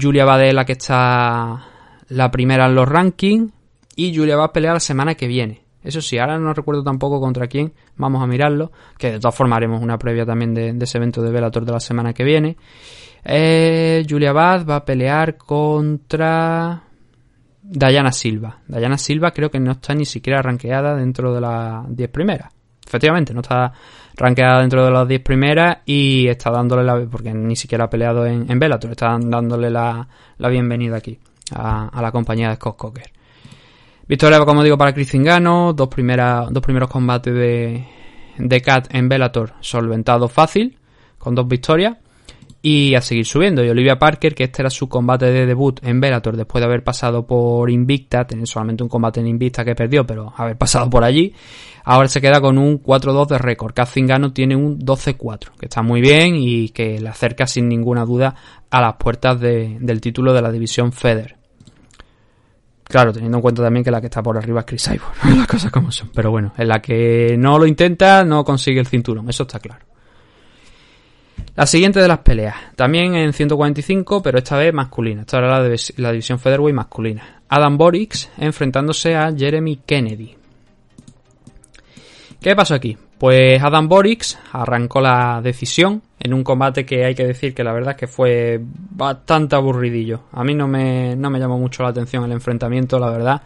[0.00, 1.66] Julia va de la que está
[2.06, 3.50] la primera en los rankings.
[3.96, 5.64] Y Julia va a pelear la semana que viene.
[5.82, 7.72] Eso sí, ahora no recuerdo tampoco contra quién.
[7.96, 8.70] Vamos a mirarlo.
[8.96, 11.80] Que de todas formas haremos una previa también de, ese evento de Velator de la
[11.80, 12.56] semana que viene.
[13.24, 16.91] Eh, Julia Bad va a pelear contra.
[17.62, 18.58] Dayana Silva.
[18.66, 22.52] Dayana Silva creo que no está ni siquiera rankeada dentro de las 10 primeras.
[22.84, 23.72] Efectivamente, no está
[24.16, 27.06] rankeada dentro de las 10 primeras y está dándole la...
[27.08, 30.06] porque ni siquiera ha peleado en, en Bellator, está dándole la,
[30.50, 31.18] bienvenida aquí
[31.54, 33.10] a, la compañía de Scott Cocker.
[34.08, 37.86] Victoria, como digo, para Chris Zingano, dos, dos primeros combates de,
[38.36, 40.76] de Cat en Bellator solventado fácil,
[41.18, 41.96] con dos victorias
[42.62, 43.64] y a seguir subiendo.
[43.64, 46.84] Y Olivia Parker, que este era su combate de debut en Bellator después de haber
[46.84, 51.02] pasado por Invicta, tener solamente un combate en Invicta que perdió, pero haber pasado por
[51.02, 51.34] allí,
[51.84, 53.74] ahora se queda con un 4-2 de récord.
[53.84, 58.34] Zingano tiene un 12-4, que está muy bien y que le acerca sin ninguna duda
[58.70, 61.36] a las puertas del título de la división Feder.
[62.84, 65.46] Claro, teniendo en cuenta también que la que está por arriba es Chris Cyborg, las
[65.48, 66.10] cosas como son.
[66.14, 69.91] Pero bueno, en la que no lo intenta, no consigue el cinturón, eso está claro.
[71.54, 75.20] La siguiente de las peleas, también en 145, pero esta vez masculina.
[75.20, 77.42] Esta era la, la división Featherweight masculina.
[77.48, 80.34] Adam Borix enfrentándose a Jeremy Kennedy.
[82.40, 82.96] ¿Qué pasó aquí?
[83.18, 87.72] Pues Adam Borix arrancó la decisión en un combate que hay que decir que la
[87.72, 90.22] verdad es que fue bastante aburridillo.
[90.32, 93.42] A mí no me, no me llamó mucho la atención el enfrentamiento, la verdad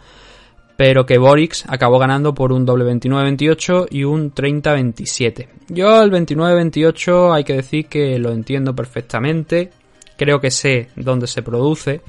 [0.77, 5.47] pero que Borix acabó ganando por un doble 29-28 y un 30-27.
[5.69, 9.71] Yo el 29-28 hay que decir que lo entiendo perfectamente,
[10.15, 12.01] creo que sé dónde se produce,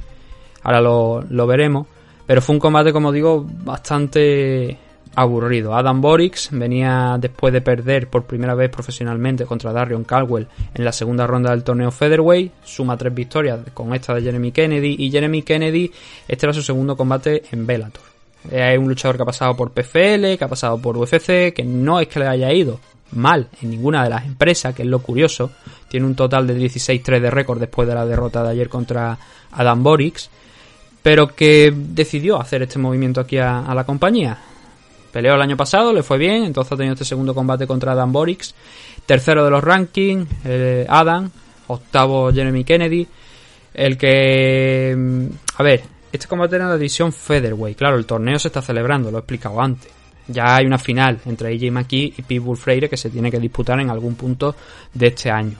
[0.63, 1.87] ahora lo, veremos,
[2.27, 4.77] pero fue un combate, como digo, bastante
[5.15, 5.75] aburrido.
[5.75, 10.93] Adam Borix venía después de perder por primera vez profesionalmente contra Darion Caldwell en la
[10.93, 15.41] segunda ronda del torneo Featherweight, suma tres victorias con esta de Jeremy Kennedy y Jeremy
[15.41, 15.91] Kennedy
[16.29, 18.18] este era su segundo combate en Bellator.
[18.51, 22.01] Es un luchador que ha pasado por PFL, que ha pasado por UFC, que no
[22.01, 22.81] es que le haya ido
[23.13, 25.51] mal en ninguna de las empresas, que es lo curioso.
[25.89, 29.19] Tiene un total de 16-3 de récord después de la derrota de ayer contra
[29.53, 30.31] Adam Borix,
[31.03, 34.39] pero que decidió hacer este movimiento aquí a, la compañía.
[35.13, 38.13] Peleó el año pasado, le fue bien, entonces ha tenido este segundo combate contra Adam
[38.13, 38.55] Borix.
[39.07, 41.31] Tercero de los rankings, eh, Adam,
[41.69, 43.07] octavo Jeremy Kennedy.
[43.73, 44.95] El que...
[44.97, 47.77] mm, A ver, este combate era en la división Featherweight.
[47.77, 49.91] Claro, el torneo se está celebrando, lo he explicado antes.
[50.27, 53.81] Ya hay una final entre AJ McKee y Pitbull Freire que se tiene que disputar
[53.81, 54.55] en algún punto
[54.93, 55.57] de este año.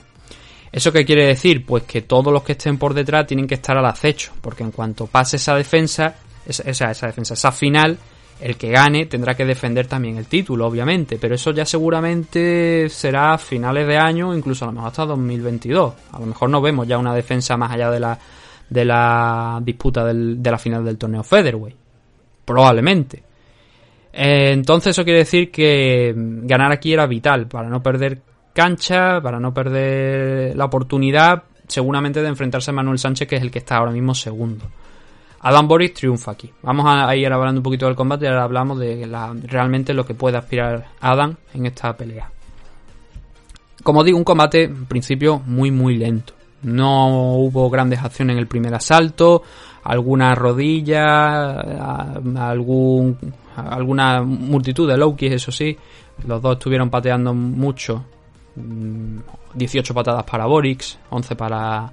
[0.71, 1.65] ¿Eso qué quiere decir?
[1.65, 4.71] Pues que todos los que estén por detrás tienen que estar al acecho, porque en
[4.71, 7.97] cuanto pase esa defensa, esa, esa, esa defensa, esa final,
[8.39, 13.33] el que gane tendrá que defender también el título, obviamente, pero eso ya seguramente será
[13.33, 15.93] a finales de año, incluso a lo mejor hasta 2022.
[16.11, 18.19] A lo mejor no vemos ya una defensa más allá de la,
[18.69, 21.75] de la disputa del- de la final del torneo Featherweight.
[22.45, 23.23] Probablemente.
[24.13, 28.21] Eh, entonces eso quiere decir que mm, ganar aquí era vital para no perder
[28.53, 33.51] cancha, para no perder la oportunidad seguramente de enfrentarse a Manuel Sánchez que es el
[33.51, 34.65] que está ahora mismo segundo.
[35.41, 36.51] Adam Boris triunfa aquí.
[36.63, 39.07] Vamos a ir hablando un poquito del combate y ahora hablamos de
[39.43, 42.29] realmente lo que puede aspirar Adam en esta pelea.
[43.83, 46.33] Como digo, un combate en principio muy muy lento.
[46.63, 49.43] No hubo grandes acciones en el primer asalto,
[49.83, 51.61] alguna rodilla,
[52.37, 53.17] algún,
[53.55, 55.77] alguna multitud de low kicks, eso sí.
[56.27, 58.03] Los dos estuvieron pateando mucho.
[58.55, 59.19] Mm,
[59.53, 61.91] 18 patadas para Borix, 11 para,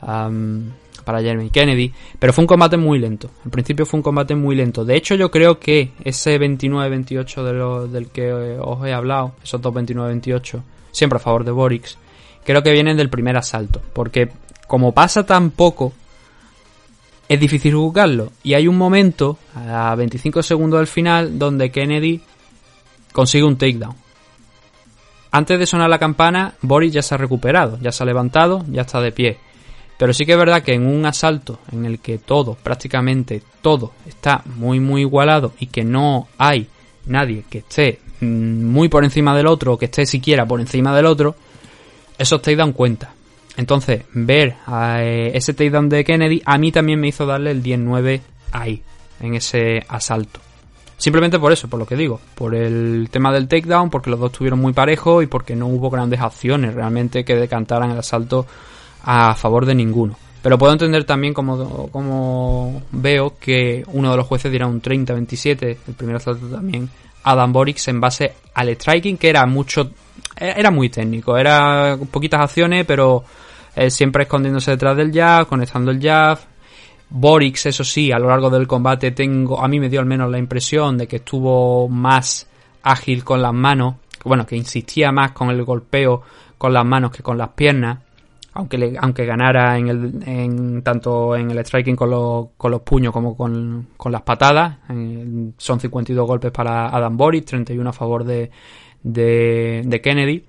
[0.00, 1.92] para Jeremy Kennedy.
[2.18, 3.30] Pero fue un combate muy lento.
[3.44, 4.84] En principio fue un combate muy lento.
[4.84, 9.72] De hecho, yo creo que ese 29-28 de del que os he hablado, esos dos
[9.72, 11.96] 29-28, siempre a favor de Borix,
[12.44, 13.80] creo que vienen del primer asalto.
[13.92, 14.30] Porque
[14.66, 15.92] como pasa tan poco,
[17.28, 18.32] es difícil juzgarlo.
[18.42, 22.20] Y hay un momento, a 25 segundos del final, donde Kennedy
[23.12, 23.94] consigue un takedown.
[25.30, 28.82] Antes de sonar la campana, Boris ya se ha recuperado, ya se ha levantado, ya
[28.82, 29.38] está de pie.
[29.96, 33.92] Pero sí que es verdad que en un asalto en el que todo, prácticamente todo,
[34.06, 36.66] está muy muy igualado y que no hay
[37.06, 40.94] nadie que esté mm, muy por encima del otro o que esté siquiera por encima
[40.94, 41.34] del otro,
[42.18, 43.14] esos takedown cuenta.
[43.56, 44.56] Entonces, ver
[44.98, 48.20] eh, ese takedown de Kennedy a mí también me hizo darle el 10-9
[48.52, 48.82] ahí,
[49.20, 50.40] en ese asalto.
[50.96, 54.30] Simplemente por eso, por lo que digo, por el tema del takedown, porque los dos
[54.30, 58.46] estuvieron muy parejos y porque no hubo grandes acciones realmente que decantaran el asalto
[59.02, 60.16] a favor de ninguno.
[60.42, 65.76] Pero puedo entender también como, como veo que uno de los jueces dirá un 30-27,
[65.88, 66.88] el primer asalto también,
[67.24, 69.90] Adam Borix en base al striking, que era mucho,
[70.50, 73.24] era muy técnico, era poquitas acciones, pero
[73.76, 76.38] eh, siempre escondiéndose detrás del jab, conectando el jab,
[77.10, 80.30] Borix, eso sí, a lo largo del combate tengo, a mí me dio al menos
[80.30, 82.48] la impresión de que estuvo más
[82.82, 86.22] ágil con las manos, bueno, que insistía más con el golpeo
[86.56, 87.98] con las manos que con las piernas,
[88.54, 93.12] aunque le, aunque ganara en el, tanto en el striking con los, con los puños
[93.12, 94.78] como con, con las patadas.
[94.88, 98.50] En- son 52 golpes para Adam Borix, 31 a favor de,
[99.02, 100.44] de, Kennedy.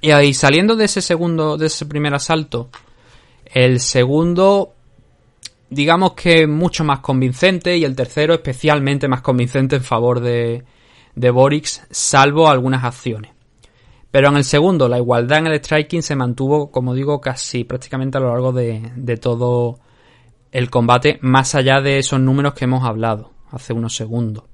[0.00, 2.70] Y ahí saliendo de ese segundo, de ese primer asalto,
[3.44, 4.74] el segundo
[5.68, 10.64] digamos que mucho más convincente y el tercero especialmente más convincente en favor de,
[11.14, 13.32] de Borix, salvo algunas acciones.
[14.10, 18.18] Pero en el segundo, la igualdad en el striking se mantuvo, como digo, casi prácticamente
[18.18, 19.78] a lo largo de, de todo
[20.50, 24.49] el combate, más allá de esos números que hemos hablado hace unos segundos.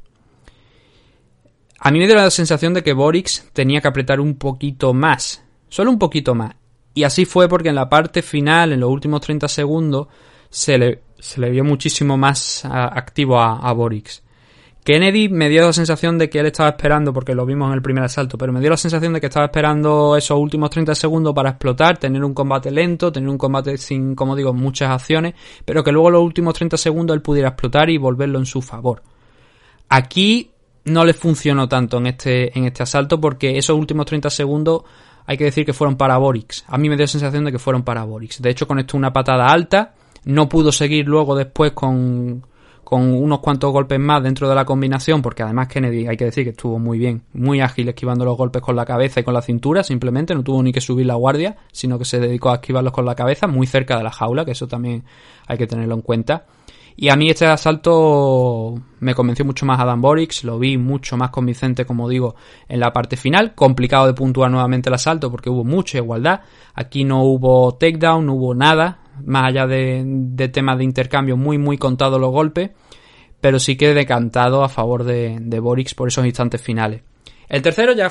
[1.79, 5.45] A mí me dio la sensación de que Borix tenía que apretar un poquito más,
[5.69, 6.55] solo un poquito más.
[6.95, 10.09] Y así fue porque en la parte final, en los últimos 30 segundos,
[10.49, 14.23] se le, se le vio muchísimo más activo a, a Borix.
[14.87, 17.83] Kennedy me dio la sensación de que él estaba esperando, porque lo vimos en el
[17.83, 21.35] primer asalto, pero me dio la sensación de que estaba esperando esos últimos 30 segundos
[21.35, 25.35] para explotar, tener un combate lento, tener un combate sin, como digo, muchas acciones,
[25.65, 29.03] pero que luego los últimos 30 segundos él pudiera explotar y volverlo en su favor.
[29.89, 30.53] Aquí
[30.87, 34.83] no le funcionó tanto en este, en este asalto porque esos últimos 30 segundos
[35.27, 36.65] hay que decir que fueron para Borix.
[36.69, 38.41] A mí me dio sensación de que fueron para Borix.
[38.41, 39.95] De hecho, conectó una patada alta,
[40.25, 42.47] no pudo seguir luego después con,
[42.85, 46.45] con unos cuantos golpes más dentro de la combinación, porque además Kennedy hay que decir
[46.45, 49.43] que estuvo muy bien, muy ágil esquivando los golpes con la cabeza y con la
[49.43, 52.93] cintura, simplemente no tuvo ni que subir la guardia, sino que se dedicó a esquivarlos
[52.93, 55.03] con la cabeza, muy cerca de la jaula, que eso también
[55.49, 56.47] hay que tenerlo en cuenta.
[56.99, 61.29] Y a mí este asalto me convenció mucho más Adam Borix, lo vi mucho más
[61.29, 62.37] convincente, como digo,
[62.69, 63.55] en la parte final.
[63.55, 66.41] Complicado de puntuar nuevamente el asalto porque hubo mucha igualdad.
[66.75, 71.77] Aquí no hubo takedown, no hubo nada, más allá de, temas de intercambio, muy, muy
[71.77, 72.71] contados los golpes.
[73.43, 77.03] Pero sí que decantado a favor de, de Borix por esos instantes finales.
[77.49, 78.11] El tercero ya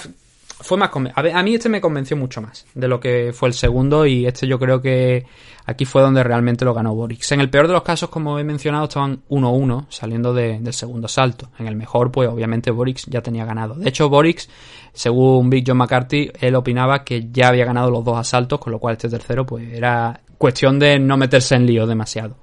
[0.60, 3.54] fue más a, a mí este me convenció mucho más de lo que fue el
[3.54, 5.26] segundo y este yo creo que
[5.66, 7.32] aquí fue donde realmente lo ganó Borix.
[7.32, 11.50] En el peor de los casos, como he mencionado, estaban 1-1 saliendo del segundo salto.
[11.58, 13.76] En el mejor, pues obviamente Borix ya tenía ganado.
[13.76, 14.50] De hecho, Borix,
[14.94, 18.80] según Big John McCarthy, él opinaba que ya había ganado los dos asaltos, con lo
[18.80, 22.38] cual este tercero pues era cuestión de no meterse en lío demasiado.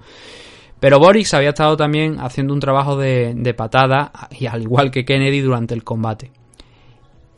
[0.80, 5.04] Pero Borix había estado también haciendo un trabajo de, de patada, y al igual que
[5.04, 6.32] Kennedy durante el combate.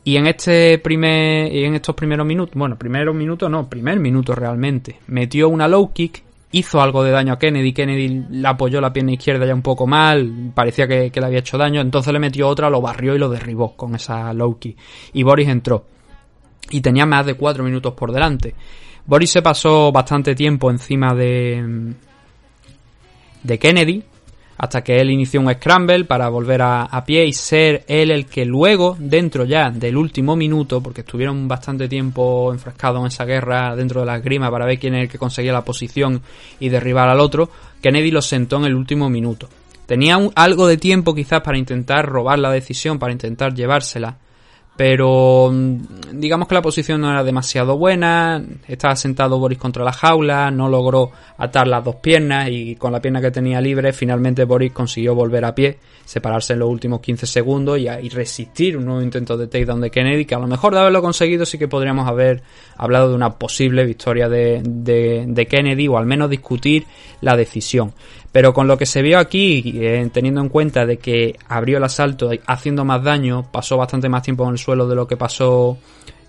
[0.07, 4.99] Y en este primer, en estos primeros minutos, bueno, primeros minutos no, primer minuto realmente,
[5.07, 9.13] metió una low kick, hizo algo de daño a Kennedy, Kennedy le apoyó la pierna
[9.13, 12.69] izquierda ya un poco mal, parecía que, le había hecho daño, entonces le metió otra,
[12.69, 14.77] lo barrió y lo derribó con esa low kick.
[15.13, 15.87] Y Boris entró.
[16.69, 18.53] Y tenía más de cuatro minutos por delante.
[19.07, 21.93] Boris se pasó bastante tiempo encima de,
[23.41, 24.03] de Kennedy,
[24.57, 28.45] hasta que él inició un scramble para volver a, pie y ser él el que
[28.45, 33.99] luego, dentro ya del último minuto, porque estuvieron bastante tiempo enfrascados en esa guerra dentro
[34.01, 36.21] de la grima para ver quién es el que conseguía la posición
[36.59, 37.49] y derribar al otro,
[37.81, 39.49] Kennedy lo sentó en el último minuto.
[39.85, 44.17] Tenía algo de tiempo quizás para intentar robar la decisión, para intentar llevársela,
[44.77, 45.77] pero mm,
[46.13, 50.67] digamos que la posición no era demasiado buena, estaba sentado Boris contra la jaula, no
[50.67, 55.15] logró atar las dos piernas y con la pierna que tenía libre finalmente Boris consiguió
[55.15, 59.47] volver a pie, separarse en los últimos 15 segundos y, resistir un nuevo intento de
[59.47, 62.43] takedown de Kennedy que a lo mejor de haberlo conseguido sí que podríamos haber
[62.77, 66.85] hablado de una posible victoria de, de Kennedy o al menos discutir
[67.21, 67.93] la decisión.
[68.35, 71.85] Pero con lo que se vio aquí, eh, teniendo en cuenta de que abrió el
[71.85, 75.77] asalto haciendo más daño, pasó bastante más tiempo en el suelo de lo que pasó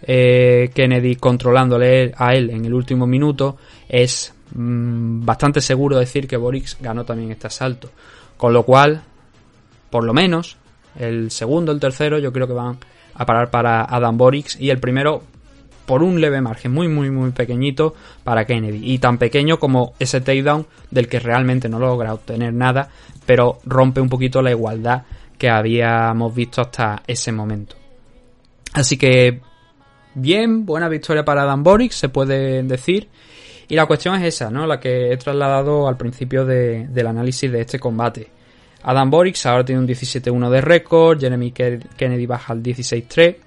[0.03, 3.57] eh, Kennedy controlándole a él en el último minuto,
[3.89, 7.91] es mm, bastante seguro decir que Borix ganó también este asalto.
[8.37, 9.03] Con lo cual,
[9.91, 10.59] por lo menos,
[10.97, 12.79] el segundo, el tercero, yo creo que van
[13.15, 15.25] a parar para Adam Borix y el primero
[15.87, 18.93] por un leve margen, muy, muy, muy pequeñito para Kennedy.
[18.93, 22.91] Y tan pequeño como ese takedown del que realmente no logra obtener nada,
[23.25, 25.03] pero rompe un poquito la igualdad
[25.39, 27.77] que habíamos visto hasta ese momento.
[28.73, 29.41] Así que,
[30.15, 33.09] bien, buena victoria para Dan Boric, se puede decir.
[33.69, 34.67] Y la cuestión es esa, ¿no?
[34.67, 38.29] La que he trasladado al principio del análisis de este combate.
[38.83, 43.46] Adam Boric ahora tiene un 17-1 de récord, Jeremy Kennedy baja al 16-3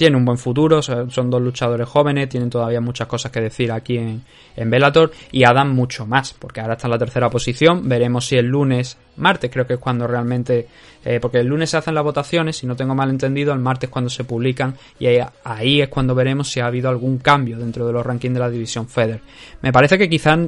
[0.00, 3.98] tiene un buen futuro, son dos luchadores jóvenes, tienen todavía muchas cosas que decir aquí
[3.98, 4.22] en,
[4.56, 8.36] en Bellator y Adam mucho más, porque ahora está en la tercera posición, veremos si
[8.36, 10.66] el lunes, martes creo que es cuando realmente,
[11.04, 13.90] eh, porque el lunes se hacen las votaciones, si no tengo mal entendido, el martes
[13.90, 15.06] cuando se publican y
[15.44, 18.48] ahí, es cuando veremos si ha habido algún cambio dentro de los rankings de la
[18.48, 19.20] división Feder.
[19.60, 20.38] Me parece que quizás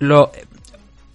[0.00, 0.32] lo...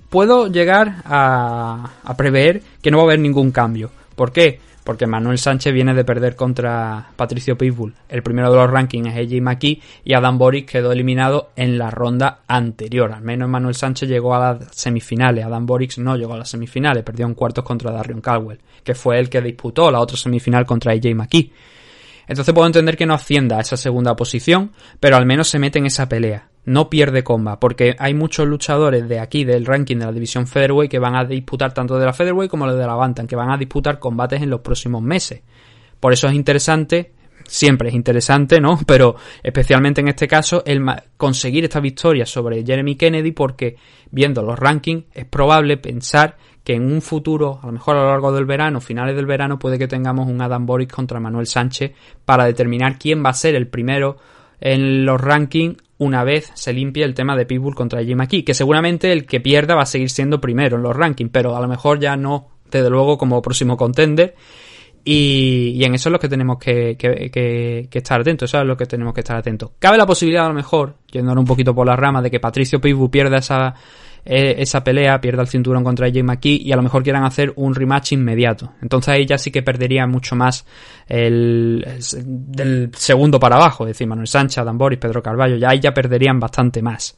[0.10, 3.92] Puedo llegar a, a prever que no va a haber ningún cambio.
[4.16, 4.60] ¿Por qué?
[4.84, 7.94] Porque Manuel Sánchez viene de perder contra Patricio Pitbull.
[8.10, 11.92] El primero de los rankings es AJ McKee y Adam Boris quedó eliminado en la
[11.92, 13.12] ronda anterior.
[13.12, 15.46] Al menos Manuel Sánchez llegó a las semifinales.
[15.46, 19.20] Adam Boris no llegó a las semifinales, perdió en cuartos contra Darion Caldwell, que fue
[19.20, 21.52] el que disputó la otra semifinal contra AJ McKee.
[22.28, 25.80] Entonces puedo entender que no ascienda a esa segunda posición, pero al menos se mete
[25.80, 30.06] en esa pelea no pierde comba, porque hay muchos luchadores de aquí, del ranking de
[30.06, 33.28] la división Featherweight, que van a disputar tanto de la Featherweight como de la Bantam,
[33.28, 35.42] que van a disputar combates en los próximos meses.
[36.00, 37.14] Por eso es interesante,
[37.46, 38.80] siempre es interesante, ¿no?
[38.86, 40.84] Pero especialmente en este caso, el
[41.18, 43.76] conseguir esta victoria sobre Jeremy Kennedy, porque
[44.12, 48.10] viendo los rankings, es probable pensar que en un futuro, a lo mejor a lo
[48.10, 51.94] largo del verano, finales del verano, puede que tengamos un Adam Boris contra Manuel Sánchez
[52.24, 54.18] para determinar quién va a ser el primero
[54.60, 58.56] en los rankings una vez se limpie el tema de Pitbull contra Jim aquí, que
[58.56, 61.68] seguramente el que pierda va a seguir siendo primero en los rankings, pero a lo
[61.68, 64.34] mejor ya no, desde luego, como próximo contender.
[65.04, 66.98] Y, en eso es lo que tenemos que,
[67.92, 69.74] estar atentos, eso es lo que tenemos que estar atentos.
[69.78, 72.82] Cabe la posibilidad, a lo mejor, yendo un poquito por la rama, de que Patricio
[72.82, 73.76] Pitbull pierda esa,
[74.24, 77.54] eh, esa pelea, pierda el cinturón contra AJ McKee y a lo mejor quieran hacer
[77.56, 78.74] un rematch inmediato.
[78.82, 80.66] Entonces ahí ya sí que perdería mucho más
[81.08, 85.80] el, del segundo para abajo, es decir, Manuel Sánchez, Adam Boris, Pedro Carballo, ya ahí
[85.80, 87.18] ya perderían bastante más.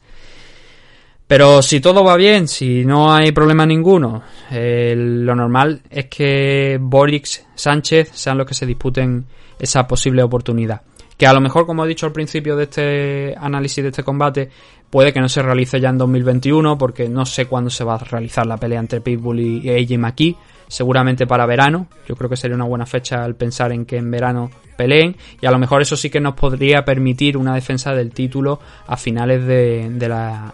[1.26, 6.78] Pero si todo va bien, si no hay problema ninguno, eh, lo normal es que
[6.80, 9.24] Boris Sánchez sean los que se disputen
[9.58, 10.82] esa posible oportunidad.
[11.16, 14.50] Que a lo mejor, como he dicho al principio de este análisis de este combate,
[14.94, 17.98] Puede que no se realice ya en 2021 porque no sé cuándo se va a
[17.98, 20.36] realizar la pelea entre Pitbull y AJ McKee.
[20.68, 21.88] Seguramente para verano.
[22.06, 25.16] Yo creo que sería una buena fecha al pensar en que en verano peleen.
[25.40, 28.96] Y a lo mejor eso sí que nos podría permitir una defensa del título a
[28.96, 29.90] finales de,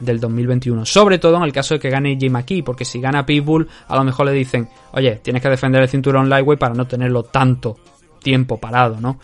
[0.01, 0.87] del 2021.
[0.87, 2.63] Sobre todo en el caso de que gane AJ McKee.
[2.63, 6.31] Porque si gana Pitbull, a lo mejor le dicen, oye, tienes que defender el cinturón
[6.31, 7.77] lightweight para no tenerlo tanto
[8.23, 9.21] tiempo parado, ¿no?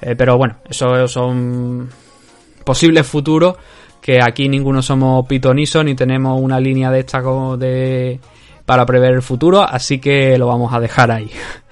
[0.00, 1.86] Eh, pero bueno, eso son
[2.64, 3.56] posibles futuros
[4.08, 7.20] que aquí ninguno somos pitonisos ni tenemos una línea de esta
[7.58, 8.18] de
[8.64, 11.30] para prever el futuro, así que lo vamos a dejar ahí.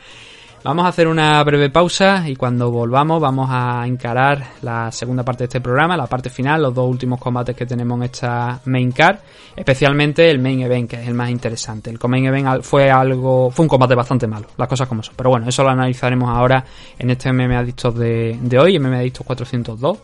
[0.66, 5.44] Vamos a hacer una breve pausa y cuando volvamos vamos a encarar la segunda parte
[5.44, 8.90] de este programa, la parte final, los dos últimos combates que tenemos en esta main
[8.90, 9.18] card,
[9.54, 11.88] especialmente el main event que es el más interesante.
[11.88, 15.14] El main event fue algo, fue un combate bastante malo, las cosas como son.
[15.16, 16.64] Pero bueno, eso lo analizaremos ahora
[16.98, 19.98] en este MM Adictos de, de hoy, MM Adictos 402,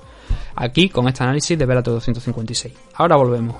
[0.54, 2.72] aquí con este análisis de Velato 256.
[2.94, 3.56] Ahora volvemos.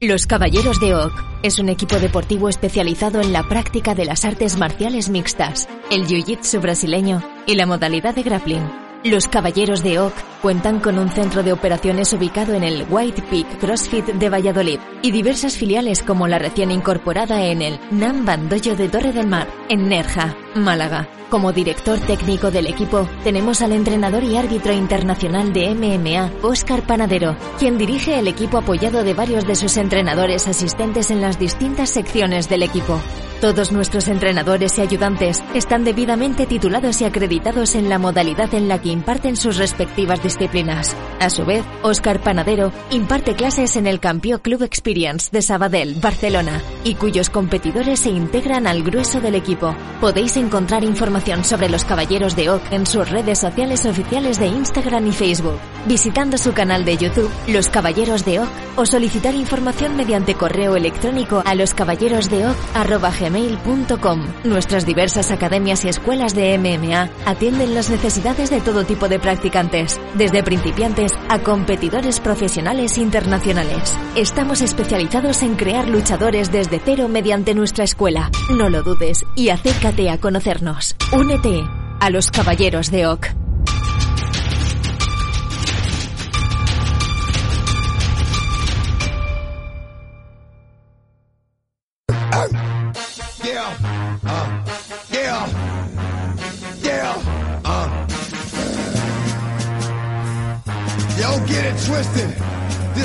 [0.00, 1.12] Los Caballeros de Oak
[1.44, 6.60] es un equipo deportivo especializado en la práctica de las artes marciales mixtas, el jiu-jitsu
[6.60, 8.91] brasileño y la modalidad de grappling.
[9.04, 13.58] Los Caballeros de Oak cuentan con un centro de operaciones ubicado en el White Peak
[13.58, 18.88] CrossFit de Valladolid y diversas filiales como la recién incorporada en el Nam Bandoyo de
[18.88, 21.08] Torre del Mar, en Nerja, Málaga.
[21.30, 27.34] Como director técnico del equipo, tenemos al entrenador y árbitro internacional de MMA, Oscar Panadero,
[27.58, 32.48] quien dirige el equipo apoyado de varios de sus entrenadores asistentes en las distintas secciones
[32.48, 33.00] del equipo.
[33.42, 38.80] Todos nuestros entrenadores y ayudantes están debidamente titulados y acreditados en la modalidad en la
[38.80, 40.94] que imparten sus respectivas disciplinas.
[41.18, 46.60] A su vez, Oscar Panadero imparte clases en el Campio Club Experience de Sabadell, Barcelona,
[46.84, 49.74] y cuyos competidores se integran al grueso del equipo.
[50.00, 55.06] Podéis encontrar información sobre los Caballeros de Oak en sus redes sociales oficiales de Instagram
[55.06, 60.34] y Facebook, visitando su canal de YouTube, Los Caballeros de Oak, o solicitar información mediante
[60.34, 64.26] correo electrónico a loscaballerosdeoc.gmail.com.
[64.44, 70.42] Nuestras diversas academias y escuelas de MMA atienden las necesidades de tipo de practicantes, desde
[70.42, 73.96] principiantes a competidores profesionales internacionales.
[74.16, 78.30] Estamos especializados en crear luchadores desde cero mediante nuestra escuela.
[78.56, 80.96] No lo dudes y acércate a conocernos.
[81.12, 81.62] Únete
[82.00, 83.51] a los Caballeros de Oak.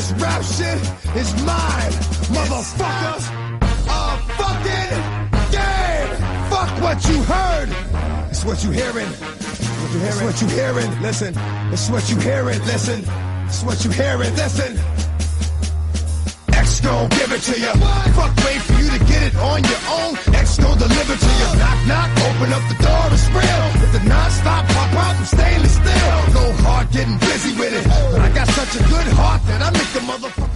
[0.08, 0.80] This rap shit
[1.18, 1.92] is mine,
[2.32, 3.18] motherfucker.
[3.90, 4.92] A fucking
[5.52, 6.50] game.
[6.50, 8.30] Fuck what you heard.
[8.30, 9.10] It's what you hearing.
[9.10, 11.02] It's what you hearing.
[11.02, 11.34] Listen.
[11.74, 12.60] It's what you hearing.
[12.60, 13.04] Listen.
[13.48, 14.34] It's what you hearing.
[14.36, 14.97] Listen.
[28.16, 30.48] I got such a good heart that I make the motherfucker.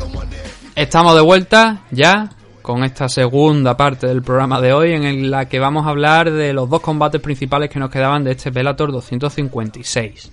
[0.75, 2.29] Estamos de vuelta ya
[2.61, 6.53] con esta segunda parte del programa de hoy en la que vamos a hablar de
[6.53, 10.31] los dos combates principales que nos quedaban de este Bellator 256.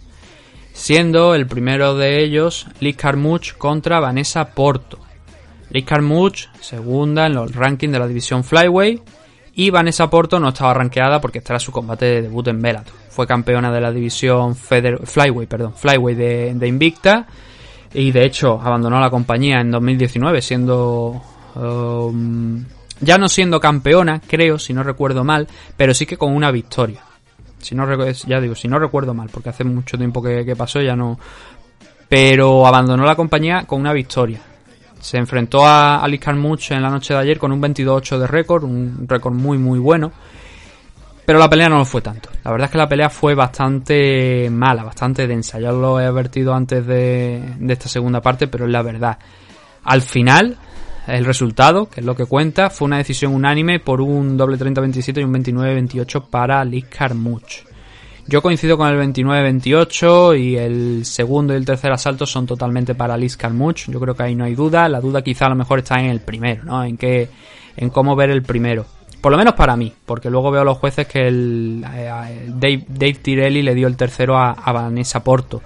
[0.72, 5.07] Siendo el primero de ellos Liz Carmouche contra Vanessa Porto.
[5.70, 9.00] Liz Carmouche, segunda en los rankings de la división Flyway,
[9.54, 12.94] y Vanessa Porto no estaba rankeada porque este era su combate de debut en Bellator.
[13.10, 17.26] Fue campeona de la división Feder Flyway, perdón, Flyway de, Invicta
[17.92, 21.20] y de hecho abandonó la compañía en 2019 siendo
[21.56, 22.64] um,
[23.00, 27.02] ya no siendo campeona, creo, si no recuerdo mal, pero sí que con una victoria.
[27.58, 30.94] Si no ya digo, si no recuerdo mal, porque hace mucho tiempo que pasó, ya
[30.94, 31.18] no.
[32.08, 34.40] Pero abandonó la compañía con una victoria.
[35.00, 36.30] Se enfrentó a Alice
[36.74, 40.12] en la noche de ayer con un 22-8 de récord, un récord muy muy bueno.
[41.24, 42.30] Pero la pelea no lo fue tanto.
[42.42, 45.60] La verdad es que la pelea fue bastante mala, bastante densa.
[45.60, 49.18] Ya lo he advertido antes de, de esta segunda parte, pero es la verdad.
[49.84, 50.56] Al final,
[51.06, 55.20] el resultado, que es lo que cuenta, fue una decisión unánime por un doble 30-27
[55.20, 57.67] y un 29-28 para Liz Carmouche.
[58.28, 63.16] Yo coincido con el 29-28 y el segundo y el tercer asalto son totalmente para
[63.16, 63.90] Liz Carmouche.
[63.90, 64.86] Yo creo que ahí no hay duda.
[64.86, 66.84] La duda quizá a lo mejor está en el primero, ¿no?
[66.84, 67.30] En que,
[67.74, 68.84] en cómo ver el primero.
[69.22, 72.84] Por lo menos para mí, porque luego veo a los jueces que el, eh, Dave,
[72.86, 75.62] Dave Tirelli le dio el tercero a, a Vanessa Porto.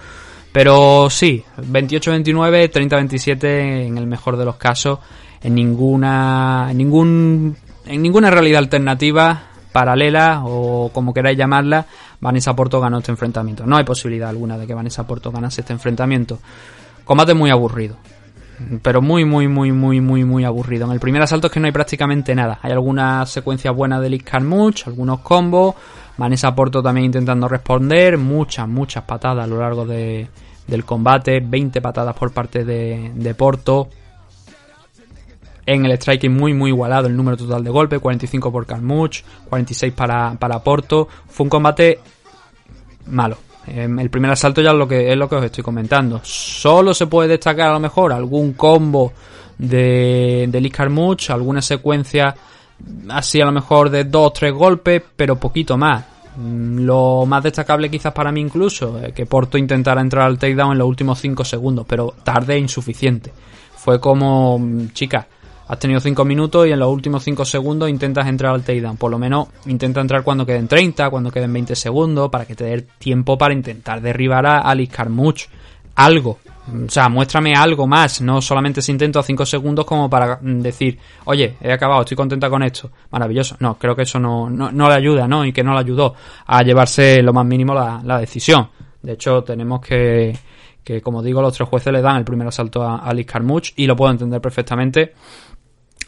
[0.53, 5.01] Pero sí, 28-29, 30-27 en el mejor de los casos.
[5.43, 7.57] En ninguna, en ningún,
[7.87, 11.87] en ninguna realidad alternativa paralela o como queráis llamarla,
[12.21, 13.67] Vanessa Porto ganó este enfrentamiento.
[13.67, 16.39] No hay posibilidad alguna de que Vanessa Porto ganase este enfrentamiento.
[17.05, 17.97] Combate muy aburrido.
[18.83, 20.87] pero muy, muy, muy, muy, muy, muy aburrido.
[20.87, 22.59] En el primer asalto es que no hay prácticamente nada.
[22.63, 25.75] Hay algunas secuencias buenas de Liz Carmuch, algunos combos,
[26.17, 30.29] Vanessa Porto también intentando responder, muchas, muchas patadas a lo largo de,
[30.67, 33.89] del combate, 20 patadas por parte de, de Porto.
[35.65, 39.93] En el striking muy muy igualado el número total de golpes, 45 por Carmuch, 46
[39.93, 41.09] para, para Porto.
[41.29, 42.01] Fue un combate
[43.07, 43.37] malo.
[43.67, 46.21] Em, el primer asalto ya es lo que es lo que os estoy comentando.
[46.25, 49.13] Solo se puede destacar a lo mejor algún combo
[49.57, 52.35] de, de Liz Carmuch, alguna secuencia
[53.09, 56.05] así a lo mejor de 2 3 golpes, pero poquito más.
[56.37, 60.73] Mm, Lo más destacable quizás para mí incluso, es que Porto intentara entrar al takedown
[60.73, 63.33] en los últimos 5 segundos, pero tarde e insuficiente.
[63.77, 65.27] Fue como, mm, chica,
[65.73, 68.99] has tenido 5 minutos y en los últimos 5 segundos intentas entrar al takedown.
[68.99, 72.65] Por lo menos intenta entrar cuando queden 30, cuando queden 20 segundos, para que te
[72.65, 75.45] dé tiempo para intentar derribar a Alice Carmuch.
[75.95, 76.41] Algo.
[76.69, 80.61] O sea, muéstrame algo más, no solamente ese intento a 5 segundos como para mm,
[80.61, 82.91] decir, oye, he acabado, estoy contenta con esto.
[83.11, 83.57] Maravilloso.
[83.61, 85.43] No, creo que eso no, no, no le ayuda, ¿no?
[85.43, 86.15] Y que no le ayudó
[86.47, 88.69] a llevarse lo más mínimo la, la decisión.
[89.01, 90.37] De hecho, tenemos que,
[90.85, 93.87] que, como digo, los tres jueces le dan el primer asalto a Alice Carmuch y
[93.87, 95.15] lo puedo entender perfectamente.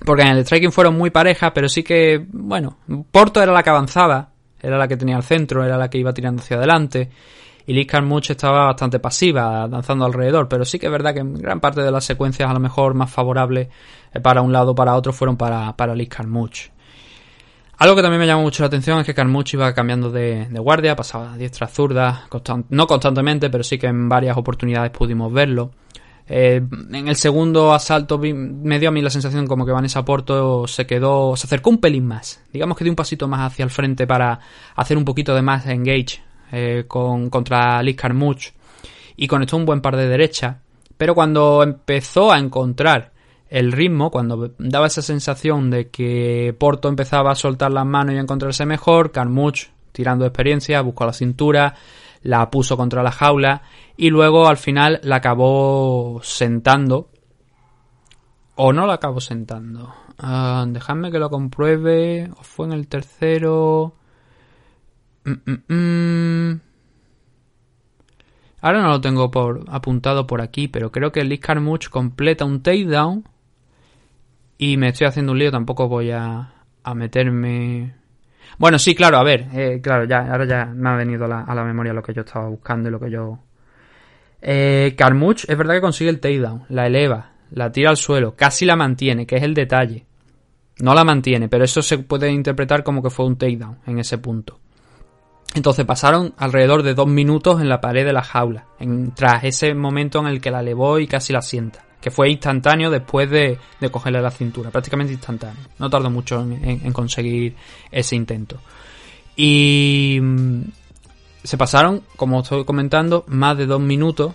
[0.04, 2.78] Porque en el striking fueron muy parejas, pero sí que, bueno,
[3.10, 4.28] Porto era la que avanzaba,
[4.60, 7.10] era la que tenía el centro, era la que iba tirando hacia adelante.
[7.66, 11.60] Y Liz Carmuch estaba bastante pasiva, danzando alrededor, pero sí que es verdad que gran
[11.60, 13.68] parte de las secuencias a lo mejor más favorables
[14.12, 16.68] eh, para un lado o para otro fueron para, para Carmuch.
[17.78, 20.60] Algo que también me llamó mucho la atención es que Carmuch iba cambiando de, de
[20.60, 22.28] guardia, pasaba a diestra zurda,
[22.68, 25.70] no constantemente, pero sí que en varias oportunidades pudimos verlo.
[26.26, 26.62] Eh,
[26.92, 30.86] en el segundo asalto me dio a mí la sensación como que Vanessa Porto se
[30.86, 32.42] quedó, se acercó un pelín más.
[32.52, 34.40] Digamos que dio un pasito más hacia el frente para
[34.74, 36.22] hacer un poquito de más engage
[36.52, 38.52] eh, con, contra Liz Carmuch
[39.16, 40.60] y conectó un buen par de derecha.
[40.96, 43.12] Pero cuando empezó a encontrar
[43.48, 48.18] el ritmo, cuando daba esa sensación de que Porto empezaba a soltar las manos y
[48.18, 51.74] a encontrarse mejor, Carmuch, tirando experiencia, buscó la cintura,
[52.24, 53.62] la puso contra la jaula
[53.96, 57.10] y luego al final la acabó sentando.
[58.56, 59.94] O no la acabó sentando.
[60.22, 62.30] Uh, dejadme que lo compruebe.
[62.38, 63.94] O fue en el tercero.
[65.24, 66.60] Mm, mm, mm.
[68.62, 72.62] Ahora no lo tengo por, apuntado por aquí, pero creo que Liz Carmuch completa un
[72.62, 73.28] takedown.
[74.56, 78.03] Y me estoy haciendo un lío, tampoco voy a, a meterme.
[78.58, 81.64] Bueno, sí, claro, a ver, eh, claro, ya, ahora ya me ha venido a la,
[81.64, 83.38] memoria lo que yo estaba buscando y lo que yo.
[84.40, 88.64] Eh, Carmuch es verdad que consigue el takedown, la eleva, la tira al suelo, casi
[88.64, 90.06] la mantiene, que es el detalle.
[90.80, 94.18] No la mantiene, pero eso se puede interpretar como que fue un takedown en ese
[94.18, 94.60] punto.
[95.54, 99.72] Entonces pasaron alrededor de dos minutos en la pared de la jaula, en, tras ese
[99.74, 103.58] momento en el que la elevó y casi la sienta, que fue instantáneo después de,
[103.80, 105.64] de cogerle la cintura, prácticamente instantáneo.
[105.78, 107.56] No tardó mucho en, en, conseguir
[107.90, 108.60] ese intento.
[109.34, 110.64] Y mm,
[111.42, 114.34] se pasaron, como estoy comentando, más de dos minutos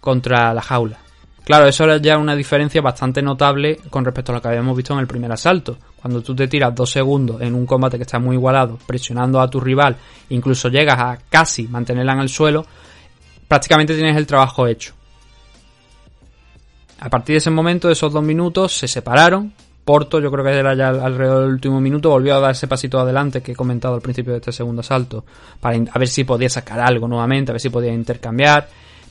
[0.00, 0.98] contra la jaula.
[1.44, 4.92] Claro, eso era ya una diferencia bastante notable con respecto a lo que habíamos visto
[4.92, 5.78] en el primer asalto.
[6.02, 9.48] Cuando tú te tiras dos segundos en un combate que está muy igualado, presionando a
[9.48, 9.96] tu rival,
[10.30, 12.66] incluso llegas a casi mantenerla en el suelo,
[13.46, 14.97] prácticamente tienes el trabajo hecho.
[16.98, 19.52] A partir de ese momento, de esos dos minutos, se separaron.
[19.84, 22.98] Porto, yo creo que era ya alrededor del último minuto, volvió a dar ese pasito
[23.00, 25.24] adelante que he comentado al principio de este segundo asalto,
[25.60, 28.68] para a ver si podía sacar algo nuevamente, a ver si podía intercambiar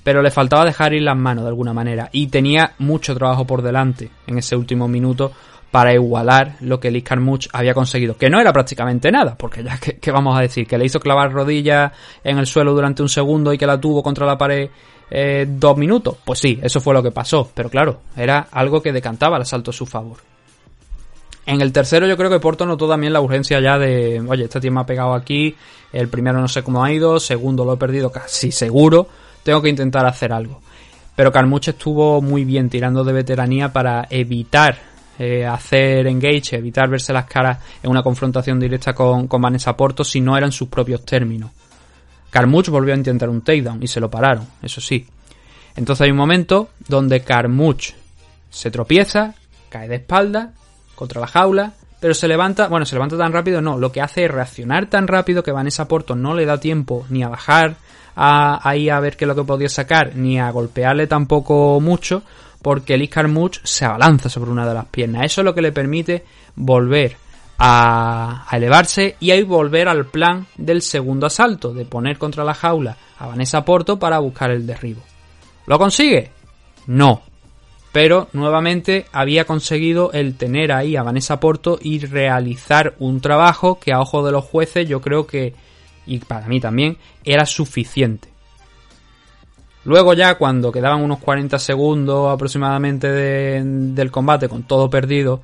[0.07, 3.61] pero le faltaba dejar ir las manos de alguna manera y tenía mucho trabajo por
[3.61, 5.33] delante en ese último minuto
[5.69, 9.77] para igualar lo que Liz Carmuch había conseguido, que no era prácticamente nada, porque ya
[9.77, 11.91] que, que, vamos a decir, que le hizo clavar rodillas
[12.23, 14.69] en el suelo durante un segundo y que la tuvo contra la pared
[15.09, 18.91] eh, dos minutos, pues sí, eso fue lo que pasó, pero claro, era algo que
[18.91, 20.17] decantaba el asalto a su favor.
[21.45, 24.59] En el tercero yo creo que Porto notó también la urgencia ya de, oye, este
[24.59, 25.55] tío me ha pegado aquí,
[25.93, 29.07] el primero no sé cómo ha ido, segundo lo he perdido casi seguro,
[29.43, 30.59] tengo que intentar hacer algo.
[31.15, 34.77] Pero Carmuch estuvo muy bien tirando de veteranía para evitar
[35.17, 40.03] eh, hacer engage, evitar verse las caras en una confrontación directa con, con Vanessa Porto
[40.03, 41.51] si no eran sus propios términos.
[42.38, 45.07] Carmuch volvió a intentar un takedown y se lo pararon, eso sí.
[45.75, 47.93] Entonces hay un momento donde Carmuch
[48.51, 49.33] se tropieza,
[49.69, 50.53] cae de espalda
[50.93, 54.25] contra la jaula, pero se levanta, bueno, se levanta tan rápido, no, lo que hace
[54.25, 57.77] es reaccionar tan rápido que Vanessa Porto no le da tiempo ni a bajar
[58.15, 62.21] a, ahí a ver qué es lo que podía sacar, ni a golpearle tampoco mucho,
[62.61, 65.25] porque Liz Carmuch se abalanza sobre una de las piernas.
[65.25, 66.23] Eso es lo que le permite
[66.55, 67.17] volver
[67.57, 72.97] a, elevarse y ahí volver al plan del segundo asalto, de poner contra la jaula
[73.19, 75.01] a Vanessa Porto para buscar el derribo.
[75.65, 76.31] ¿Lo consigue?
[76.85, 77.21] No.
[77.91, 83.91] pero nuevamente había conseguido el tener ahí a Vanessa Porto y realizar un trabajo que
[83.91, 85.55] a ojo de los jueces yo creo que,
[86.05, 88.29] y para mí también, era suficiente.
[89.87, 95.41] Luego ya cuando quedaban unos 40 segundos aproximadamente del combate con todo perdido,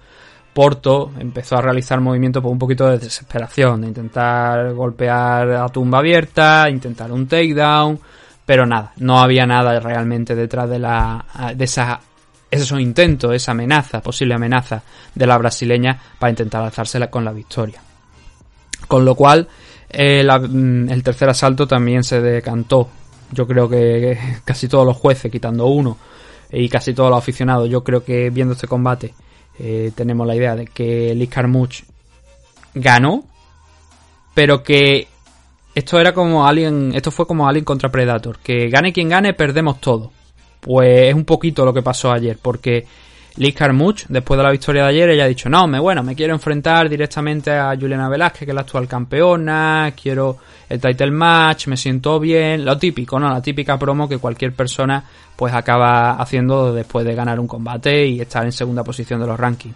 [0.53, 5.99] Porto empezó a realizar movimientos por un poquito de desesperación, de intentar golpear a tumba
[5.99, 7.99] abierta, intentar un takedown,
[8.45, 11.25] pero nada, no había nada realmente detrás de la
[11.55, 11.99] de esa
[12.51, 14.83] esos intentos, esa amenaza, posible amenaza
[15.15, 17.81] de la brasileña para intentar alzársela con la victoria.
[18.87, 19.47] Con lo cual,
[19.89, 22.89] eh, mm, el tercer asalto también se decantó.
[23.31, 25.97] Yo creo que casi todos los jueces, quitando uno,
[26.51, 29.15] y casi todos los aficionados, yo creo que viendo este combate
[29.59, 31.85] eh, tenemos la idea de que Liz Carmouche
[32.73, 33.23] ganó,
[34.33, 35.07] pero que
[35.75, 39.79] esto era como Alien, esto fue como Alien contra Predator, que gane quien gane, perdemos
[39.79, 40.11] todo.
[40.59, 42.85] Pues es un poquito lo que pasó ayer, porque
[43.35, 46.15] Liz Carmouche, después de la victoria de ayer, ella ha dicho, no, me, bueno, me
[46.15, 50.37] quiero enfrentar directamente a Juliana Velázquez, que es la actual campeona, quiero
[50.69, 53.29] el title match, me siento bien, lo típico, ¿no?
[53.29, 55.03] La típica promo que cualquier persona
[55.35, 59.39] pues acaba haciendo después de ganar un combate y estar en segunda posición de los
[59.39, 59.75] rankings.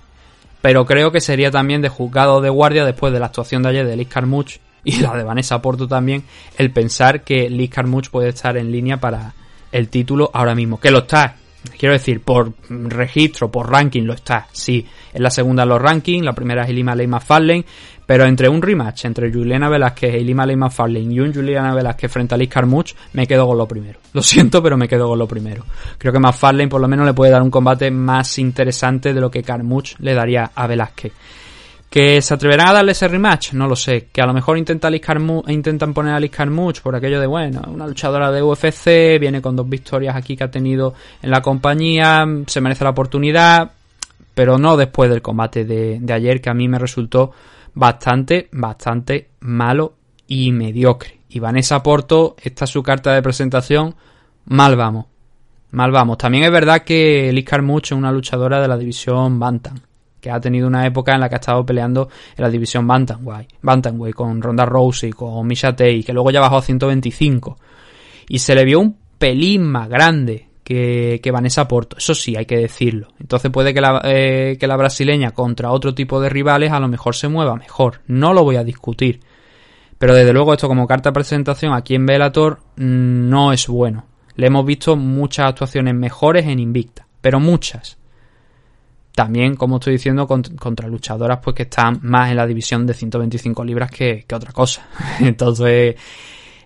[0.62, 3.88] Pero creo que sería también de juzgado de guardia después de la actuación de ayer
[3.88, 6.24] de Liz Carmouche y la de Vanessa Porto también,
[6.58, 9.34] el pensar que Liz Carmouche puede estar en línea para
[9.72, 10.80] el título ahora mismo.
[10.80, 11.36] Que lo está.
[11.70, 14.48] Quiero decir, por registro, por ranking lo está.
[14.52, 17.66] Sí, es la segunda en los rankings, la primera es Ilima Leima Fallen,
[18.06, 22.12] pero entre un rematch entre Juliana Velázquez e Ilima Leima Fallen y un Juliana Velázquez
[22.12, 24.00] frente a Liz Carmouche, me quedo con lo primero.
[24.14, 25.66] Lo siento, pero me quedo con lo primero.
[25.98, 29.30] Creo que McFarlane por lo menos le puede dar un combate más interesante de lo
[29.30, 31.12] que Carmouche le daría a Velázquez.
[31.90, 33.54] ¿Que se atreverán a darle ese rematch?
[33.54, 34.10] No lo sé.
[34.12, 34.90] Que a lo mejor intenta
[35.48, 36.32] intentan poner a Liz
[36.84, 40.52] por aquello de, bueno, una luchadora de UFC, viene con dos victorias aquí que ha
[40.52, 43.72] tenido en la compañía, se merece la oportunidad,
[44.34, 47.32] pero no después del combate de, de ayer, que a mí me resultó
[47.74, 49.94] bastante, bastante malo
[50.28, 51.20] y mediocre.
[51.30, 53.96] Y Vanessa Porto, esta es su carta de presentación,
[54.46, 55.06] mal vamos.
[55.72, 56.18] Mal vamos.
[56.18, 59.80] También es verdad que Liz Carmouche es una luchadora de la división Bantam
[60.20, 63.50] que ha tenido una época en la que ha estado peleando en la división Bantamweight,
[63.62, 67.58] Bantamweight con Ronda Rousey, con Misha Tate, que luego ya bajó a 125.
[68.30, 72.46] Y se le vio un pelín más grande que, que Vanessa Porto, eso sí, hay
[72.46, 73.08] que decirlo.
[73.20, 76.90] Entonces puede que la, eh, que la brasileña contra otro tipo de rivales a lo
[76.90, 78.02] mejor se mueva mejor.
[78.08, 79.22] No lo voy a discutir.
[79.98, 84.06] Pero desde luego esto como carta de presentación aquí en Bellator mm, no es bueno.
[84.36, 87.97] Le hemos visto muchas actuaciones mejores en Invicta, pero muchas.
[89.18, 93.64] También, como estoy diciendo, contra, luchadoras pues que están más en la división de 125
[93.64, 94.88] libras que, otra cosa.
[95.20, 95.96] Entonces,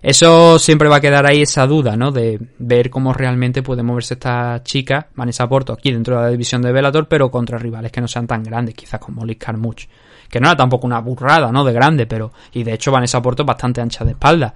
[0.02, 2.12] eso siempre va a quedar ahí esa duda, ¿no?
[2.12, 6.60] De ver cómo realmente puede moverse esta chica, Vanessa Porto, aquí dentro de la división
[6.60, 9.88] de Bellator, pero contra rivales que no sean tan grandes, quizás como Liz Carmouche.
[10.28, 11.64] Que no era tampoco una burrada, ¿no?
[11.64, 12.32] De grande, pero...
[12.52, 14.52] Y de hecho Vanessa Porto es bastante ancha de espalda.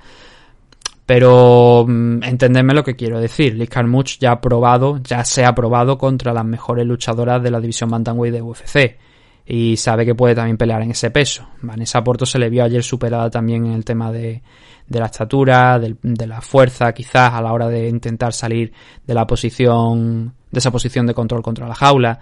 [1.07, 3.55] Pero mm, entendedme lo que quiero decir.
[3.55, 7.61] Liz Carmouche ya ha probado, ya se ha probado contra las mejores luchadoras de la
[7.61, 8.99] división Bantamweight de UFC.
[9.47, 11.49] Y sabe que puede también pelear en ese peso.
[11.63, 14.43] Vanessa Porto se le vio ayer superada también en el tema de,
[14.89, 18.73] la estatura, de, de la fuerza quizás a la hora de intentar salir
[19.07, 22.19] de la posición, de esa posición de control contra la jaula.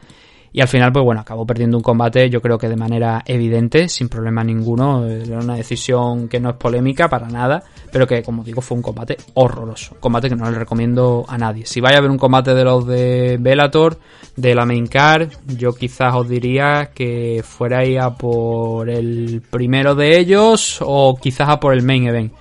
[0.57, 3.89] Y al final, pues bueno, acabó perdiendo un combate, yo creo que de manera evidente,
[3.89, 5.05] sin problema ninguno.
[5.05, 8.83] Era una decisión que no es polémica para nada, pero que, como digo, fue un
[8.83, 9.97] combate horroroso.
[9.99, 11.67] combate que no le recomiendo a nadie.
[11.67, 13.99] Si vais a ver un combate de los de Bellator,
[14.37, 15.29] de la main card,
[15.59, 21.59] yo quizás os diría que fuerais a por el primero de ellos, o quizás a
[21.59, 22.33] por el main event.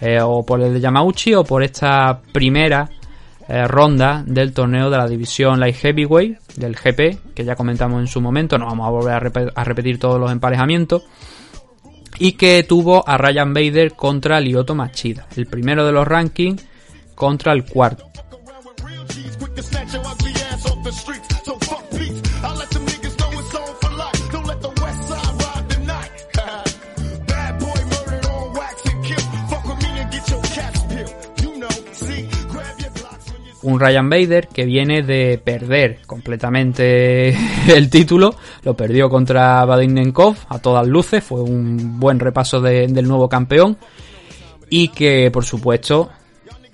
[0.00, 2.88] Eh, o por el de Yamauchi, o por esta primera
[3.48, 8.06] eh, ronda del torneo de la división Light Heavyweight del GP, que ya comentamos en
[8.06, 11.04] su momento, no vamos a volver a, repetir todos los emparejamientos,
[12.18, 16.66] y que tuvo a Ryan Bader contra Lyoto Machida, el primero de los rankings
[17.14, 18.07] contra el cuarto.
[33.62, 37.36] Un Ryan Bader que viene de perder completamente
[37.68, 43.28] el título, lo perdió contra Nenkov a todas luces, fue un buen repaso del nuevo
[43.28, 43.76] campeón
[44.70, 46.10] y que por supuesto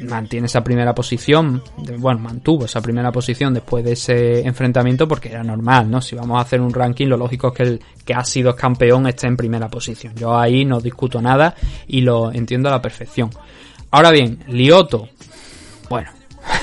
[0.01, 1.63] mantiene esa primera posición,
[1.99, 6.01] bueno, mantuvo esa primera posición después de ese enfrentamiento porque era normal, ¿no?
[6.01, 9.07] Si vamos a hacer un ranking, lo lógico es que el que ha sido campeón
[9.07, 10.15] esté en primera posición.
[10.17, 11.55] Yo ahí no discuto nada
[11.87, 13.31] y lo entiendo a la perfección.
[13.91, 15.09] Ahora bien, Lioto,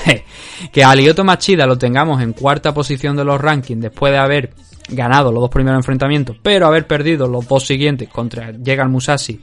[0.72, 4.50] que a Lyoto Machida lo tengamos en cuarta posición de los rankings después de haber
[4.88, 9.40] ganado los dos primeros enfrentamientos, pero haber perdido los dos siguientes contra Jegal Musashi,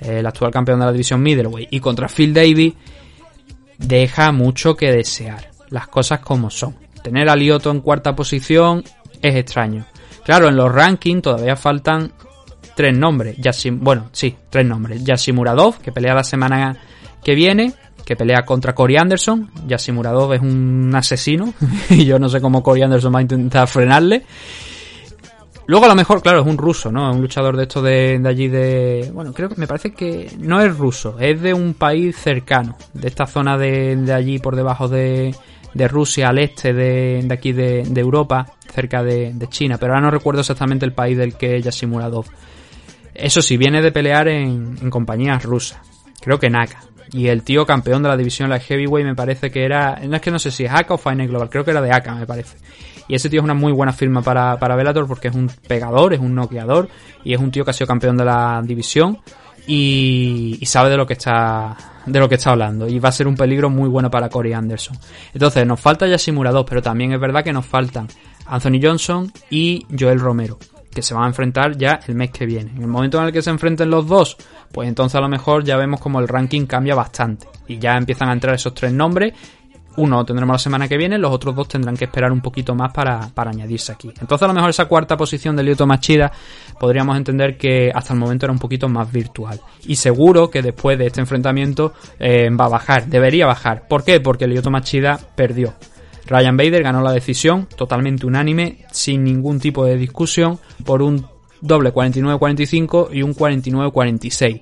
[0.00, 2.74] el actual campeón de la división middleweight, y contra Phil Davis,
[3.78, 5.50] deja mucho que desear.
[5.70, 6.76] Las cosas como son.
[7.02, 8.84] Tener a Lyoto en cuarta posición
[9.22, 9.86] es extraño.
[10.24, 12.12] Claro, en los rankings todavía faltan
[12.76, 13.36] tres nombres.
[13.38, 15.02] Yasim, bueno, sí, tres nombres.
[15.02, 16.76] Yasimuradov, que pelea la semana
[17.24, 17.72] que viene,
[18.04, 19.50] que pelea contra Corey Anderson.
[19.66, 21.52] Yasimuradov es un asesino
[21.90, 24.24] y yo no sé cómo Corey Anderson va a intentar frenarle.
[25.66, 27.08] Luego a lo mejor, claro, es un ruso, ¿no?
[27.08, 29.10] Es un luchador de esto de, allí de...
[29.14, 33.08] Bueno, creo que me parece que no es ruso, es de un país cercano, de
[33.08, 35.34] esta zona de, de allí por debajo de,
[35.72, 39.92] de Rusia al este de, de aquí de, de, Europa, cerca de, de, China, pero
[39.92, 42.26] ahora no recuerdo exactamente el país del que es Yasimuradov.
[43.14, 45.80] Eso sí, viene de pelear en, en compañías rusas,
[46.20, 46.82] creo que Naka.
[47.12, 50.22] Y el tío campeón de la división la Heavyweight me parece que era, no es
[50.22, 52.26] que no sé si es Aka o Final Global, creo que era de Aka me
[52.26, 52.56] parece.
[53.06, 56.20] Y ese tío es una muy buena firma para, para porque es un pegador, es
[56.20, 56.88] un noqueador
[57.24, 59.18] y es un tío que ha sido campeón de la división
[59.66, 63.12] y, y, sabe de lo que está de lo que está hablando y va a
[63.12, 64.96] ser un peligro muy bueno para Corey Anderson.
[65.34, 68.08] Entonces nos falta ya Simulador, pero también es verdad que nos faltan
[68.46, 70.58] Anthony Johnson y Joel Romero
[70.92, 72.70] que se van a enfrentar ya el mes que viene.
[72.70, 74.36] En el momento en el que se enfrenten los dos,
[74.72, 78.28] pues entonces a lo mejor ya vemos como el ranking cambia bastante y ya empiezan
[78.28, 79.34] a entrar esos tres nombres
[79.96, 82.92] uno tendremos la semana que viene, los otros dos tendrán que esperar un poquito más
[82.92, 84.08] para, para añadirse aquí.
[84.20, 86.32] Entonces a lo mejor esa cuarta posición de Lyoto Machida
[86.78, 89.60] podríamos entender que hasta el momento era un poquito más virtual.
[89.84, 93.86] Y seguro que después de este enfrentamiento eh, va a bajar, debería bajar.
[93.86, 94.20] ¿Por qué?
[94.20, 95.74] Porque Lyoto Machida perdió.
[96.26, 101.26] Ryan Bader ganó la decisión totalmente unánime, sin ningún tipo de discusión, por un
[101.62, 104.60] doble 49-45 y un 49-46.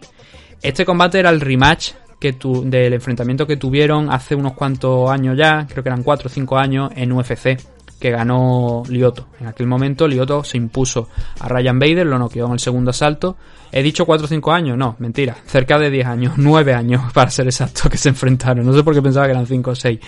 [0.62, 5.66] Este combate era el rematch que del enfrentamiento que tuvieron hace unos cuantos años ya,
[5.66, 7.58] creo que eran 4 o 5 años, en UFC,
[8.00, 9.26] que ganó Lioto.
[9.38, 13.36] En aquel momento Lioto se impuso a Ryan Bader, lo noqueó en el segundo asalto.
[13.70, 17.30] He dicho 4 o 5 años, no, mentira, cerca de 10 años, 9 años para
[17.30, 18.64] ser exacto que se enfrentaron.
[18.64, 20.00] No sé por qué pensaba que eran 5 o 6.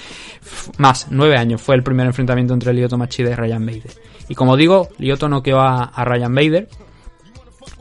[0.78, 3.93] Más, 9 años fue el primer enfrentamiento entre Lioto Machida y Ryan Bader.
[4.28, 6.68] Y como digo, Lioto noqueó a, a Ryan Bader.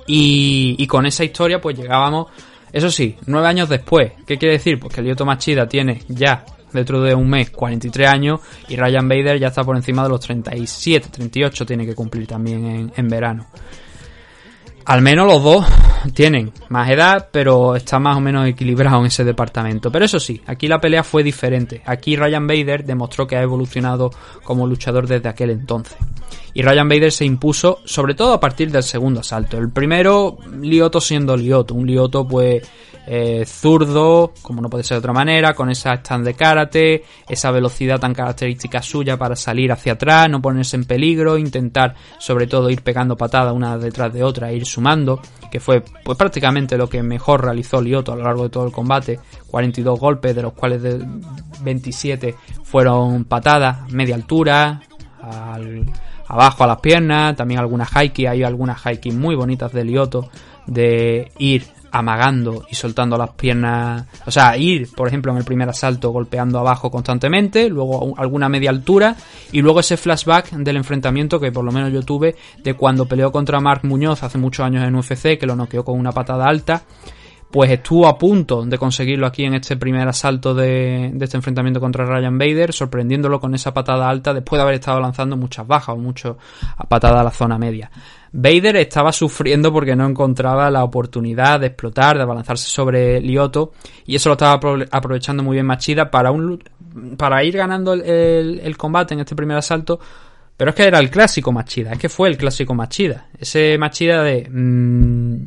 [0.07, 2.27] Y, y con esa historia pues llegábamos
[2.73, 4.13] eso sí, nueve años después.
[4.25, 4.79] ¿Qué quiere decir?
[4.79, 9.39] Pues que Lyoto Machida tiene ya dentro de un mes 43 años y Ryan Bader
[9.39, 13.47] ya está por encima de los 37, 38 tiene que cumplir también en, en verano.
[14.85, 15.65] Al menos los dos
[16.13, 19.91] tienen más edad, pero está más o menos equilibrado en ese departamento.
[19.91, 21.81] Pero eso sí, aquí la pelea fue diferente.
[21.85, 24.11] Aquí Ryan Bader demostró que ha evolucionado
[24.43, 25.97] como luchador desde aquel entonces.
[26.53, 29.57] Y Ryan Bader se impuso sobre todo a partir del segundo asalto.
[29.57, 31.75] El primero, Lioto siendo Lioto.
[31.75, 32.67] Un Lioto pues
[33.13, 37.51] eh, zurdo, como no puede ser de otra manera, con esa stand de karate, esa
[37.51, 42.69] velocidad tan característica suya para salir hacia atrás, no ponerse en peligro, intentar sobre todo
[42.69, 45.19] ir pegando patadas una detrás de otra e ir sumando,
[45.51, 48.71] que fue pues prácticamente lo que mejor realizó Lioto a lo largo de todo el
[48.71, 51.05] combate, 42 golpes, de los cuales de
[51.63, 52.33] 27
[52.63, 54.83] fueron patadas, media altura,
[55.21, 55.85] al,
[56.27, 60.29] abajo a las piernas, también algunas hikey, hay algunas hikey muy bonitas de Lioto,
[60.65, 65.69] de ir amagando y soltando las piernas, o sea, ir, por ejemplo, en el primer
[65.69, 69.15] asalto golpeando abajo constantemente, luego alguna media altura
[69.51, 73.31] y luego ese flashback del enfrentamiento que por lo menos yo tuve de cuando peleó
[73.31, 76.83] contra Mark Muñoz hace muchos años en UFC, que lo noqueó con una patada alta,
[77.51, 82.05] pues estuvo a punto de conseguirlo aquí en este primer asalto de, este enfrentamiento contra
[82.05, 85.97] Ryan Bader, sorprendiéndolo con esa patada alta después de haber estado lanzando muchas bajas o
[85.97, 86.37] mucho
[86.77, 87.91] a patada a la zona media.
[88.31, 93.73] Vader estaba sufriendo porque no encontraba la oportunidad de explotar, de abalanzarse sobre Lioto,
[94.05, 96.63] y eso lo estaba aprovechando muy bien Machida para, un,
[97.17, 99.99] para ir ganando el, combate en este primer asalto.
[100.55, 103.27] Pero es que era el clásico Machida, es que fue el clásico Machida.
[103.37, 105.43] Ese Machida de mmm,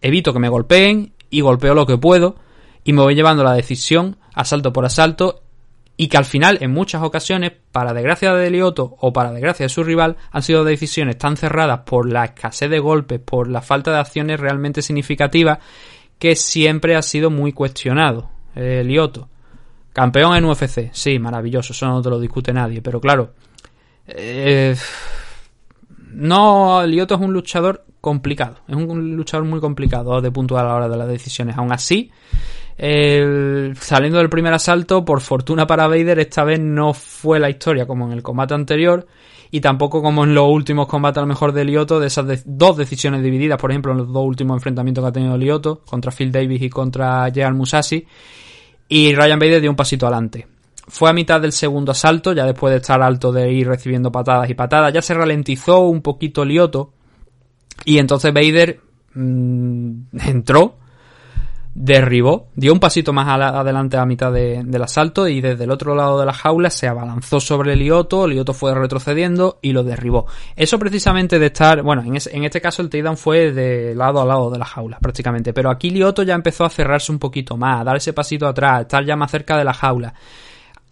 [0.00, 2.36] evito que me golpeen y golpeo lo que puedo
[2.84, 5.42] y me voy llevando la decisión asalto por asalto
[5.96, 9.70] y que al final en muchas ocasiones, para desgracia de Lioto o para desgracia de
[9.70, 13.92] su rival, han sido decisiones tan cerradas por la escasez de golpes, por la falta
[13.92, 15.58] de acciones realmente significativas,
[16.18, 19.28] que siempre ha sido muy cuestionado eh, Lioto.
[19.92, 23.32] Campeón en UFC, sí, maravilloso, eso no te lo discute nadie, pero claro,
[24.06, 24.76] eh,
[26.16, 30.74] no, Lioto es un luchador complicado, es un luchador muy complicado de punto a la
[30.74, 32.10] hora de las decisiones, aún así,
[32.78, 38.06] saliendo del primer asalto, por fortuna para Vader, esta vez no fue la historia como
[38.06, 39.06] en el combate anterior
[39.50, 42.78] y tampoco como en los últimos combates a lo mejor de Lioto, de esas dos
[42.78, 46.32] decisiones divididas, por ejemplo, en los dos últimos enfrentamientos que ha tenido Lioto, contra Phil
[46.32, 48.06] Davis y contra Jean Musashi,
[48.88, 50.46] y Ryan Bader dio un pasito adelante.
[50.88, 54.48] Fue a mitad del segundo asalto, ya después de estar alto de ir recibiendo patadas
[54.50, 56.92] y patadas, ya se ralentizó un poquito Lioto
[57.84, 58.80] y entonces Vader
[59.14, 60.76] mm, entró
[61.78, 66.18] derribó, dio un pasito más adelante a mitad del asalto y desde el otro lado
[66.18, 70.26] de la jaula se abalanzó sobre Lioto, Lioto fue retrocediendo y lo derribó.
[70.56, 74.24] Eso precisamente de estar, bueno, en, en este caso el takedown fue de lado a
[74.24, 77.82] lado de la jaula prácticamente, pero aquí Lioto ya empezó a cerrarse un poquito más,
[77.82, 80.14] a dar ese pasito atrás, a estar ya más cerca de la jaula.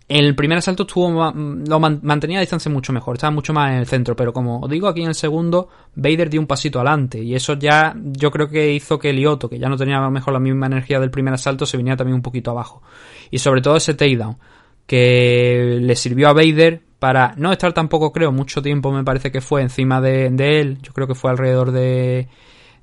[0.07, 3.87] El primer asalto estuvo lo mantenía a distancia mucho mejor, estaba mucho más en el
[3.87, 7.35] centro, pero como os digo, aquí en el segundo, Vader dio un pasito adelante y
[7.35, 10.35] eso ya yo creo que hizo que Lioto, que ya no tenía a lo mejor
[10.35, 12.83] la misma energía del primer asalto, se venía también un poquito abajo.
[13.31, 14.37] Y sobre todo ese takedown,
[14.87, 19.41] que le sirvió a Vader para no estar tampoco, creo, mucho tiempo me parece que
[19.41, 22.29] fue encima de él, yo creo que fue alrededor de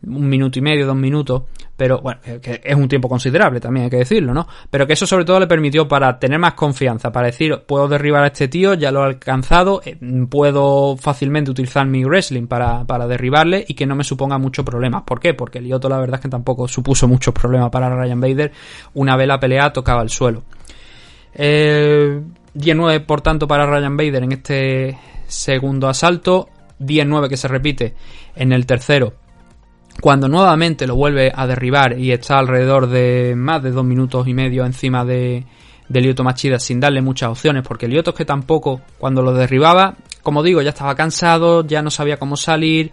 [0.08, 1.44] un minuto y medio, dos minutos,
[1.78, 4.48] pero bueno, que es un tiempo considerable también hay que decirlo, ¿no?
[4.70, 8.24] Pero que eso sobre todo le permitió para tener más confianza, para decir, puedo derribar
[8.24, 9.98] a este tío, ya lo he alcanzado, eh,
[10.30, 15.04] puedo fácilmente utilizar mi wrestling para, para derribarle y que no me suponga muchos problemas.
[15.04, 15.34] ¿Por qué?
[15.34, 18.52] Porque Lioto la verdad es que tampoco supuso muchos problemas para Ryan Bader
[18.96, 20.44] una vez la pelea tocaba el suelo.
[21.34, 22.22] Eh,
[22.54, 24.98] 19 por tanto para Ryan Bader en este
[25.28, 26.50] segundo asalto,
[26.80, 27.96] 19 que se repite
[28.36, 29.21] en el tercero
[30.00, 34.34] cuando nuevamente lo vuelve a derribar y está alrededor de más de dos minutos y
[34.34, 35.46] medio encima de,
[35.90, 40.44] de Machida sin darle muchas opciones, porque Lioto es que tampoco, cuando lo derribaba, como
[40.44, 42.92] digo, ya estaba cansado, ya no sabía cómo salir.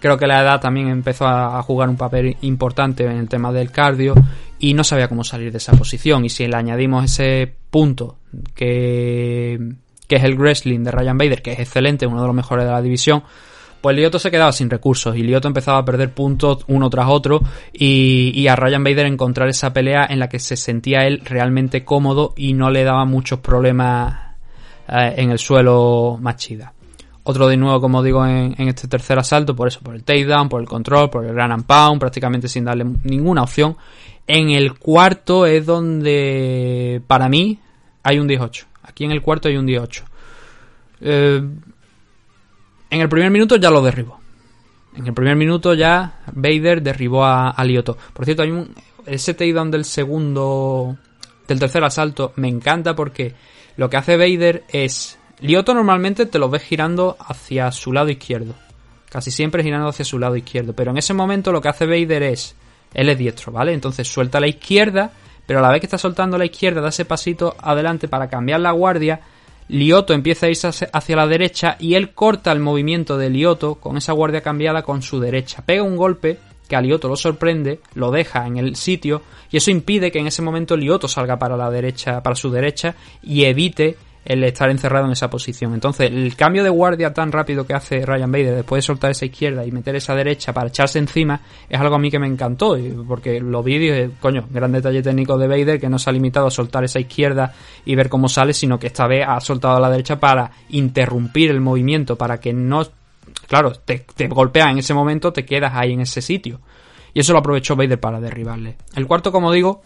[0.00, 3.70] Creo que la edad también empezó a jugar un papel importante en el tema del
[3.70, 4.14] cardio
[4.58, 6.24] y no sabía cómo salir de esa posición.
[6.24, 8.16] Y si le añadimos ese punto
[8.54, 9.58] que,
[10.06, 12.70] que es el wrestling de Ryan Bader, que es excelente, uno de los mejores de
[12.70, 13.22] la división,
[13.84, 17.42] pues Lioto se quedaba sin recursos y Lioto empezaba a perder puntos uno tras otro
[17.70, 22.32] y, a Ryan Bader encontrar esa pelea en la que se sentía él realmente cómodo
[22.34, 24.36] y no le daba muchos problemas
[24.88, 26.72] eh, en el suelo Machida.
[27.24, 30.62] Otro de nuevo, como digo, en, este tercer asalto, por eso, por el takedown, por
[30.62, 33.76] el control, por el run and pound, prácticamente sin darle ninguna opción.
[34.26, 37.58] En el cuarto es donde, para mí,
[38.02, 38.66] hay un 18.
[38.84, 40.04] Aquí en el cuarto hay un 18.
[41.02, 41.42] Eh,
[42.94, 44.20] en el primer minuto ya lo derribó.
[44.96, 47.98] En el primer minuto ya Vader derribó a, Lioto.
[48.12, 48.72] Por cierto, hay un
[49.04, 50.96] ese takedown del segundo
[51.46, 53.34] del tercer asalto me encanta porque
[53.76, 58.54] lo que hace Vader es Lioto normalmente te lo ves girando hacia su lado izquierdo.
[59.10, 62.22] Casi siempre girando hacia su lado izquierdo, pero en ese momento lo que hace Vader
[62.22, 62.54] es
[62.94, 63.72] él es diestro, ¿vale?
[63.74, 65.10] Entonces suelta a la izquierda,
[65.46, 68.28] pero a la vez que está soltando a la izquierda da ese pasito adelante para
[68.28, 69.20] cambiar la guardia
[69.68, 73.96] Lioto empieza a irse hacia la derecha y él corta el movimiento de Lioto con
[73.96, 75.62] esa guardia cambiada con su derecha.
[75.64, 76.38] Pega un golpe
[76.68, 80.26] que a Lioto lo sorprende, lo deja en el sitio y eso impide que en
[80.26, 85.06] ese momento Lioto salga para la derecha, para su derecha y evite el estar encerrado
[85.06, 85.74] en esa posición.
[85.74, 89.26] Entonces, el cambio de guardia tan rápido que hace Ryan Bader después de soltar esa
[89.26, 92.76] izquierda y meter esa derecha para echarse encima es algo a mí que me encantó,
[93.06, 96.50] porque lo vi coño, gran detalle técnico de Vader que no se ha limitado a
[96.50, 97.52] soltar esa izquierda
[97.84, 101.50] y ver cómo sale, sino que esta vez ha soltado a la derecha para interrumpir
[101.50, 102.86] el movimiento, para que no,
[103.46, 106.60] claro, te, te golpea en ese momento, te quedas ahí en ese sitio.
[107.12, 108.76] Y eso lo aprovechó Vader para derribarle.
[108.96, 109.82] El cuarto, como digo,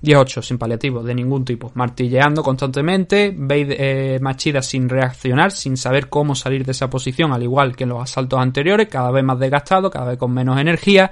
[0.00, 6.34] 18, sin paliativos de ningún tipo, martilleando constantemente, eh, Machida sin reaccionar, sin saber cómo
[6.34, 9.90] salir de esa posición, al igual que en los asaltos anteriores, cada vez más desgastado,
[9.90, 11.10] cada vez con menos energía,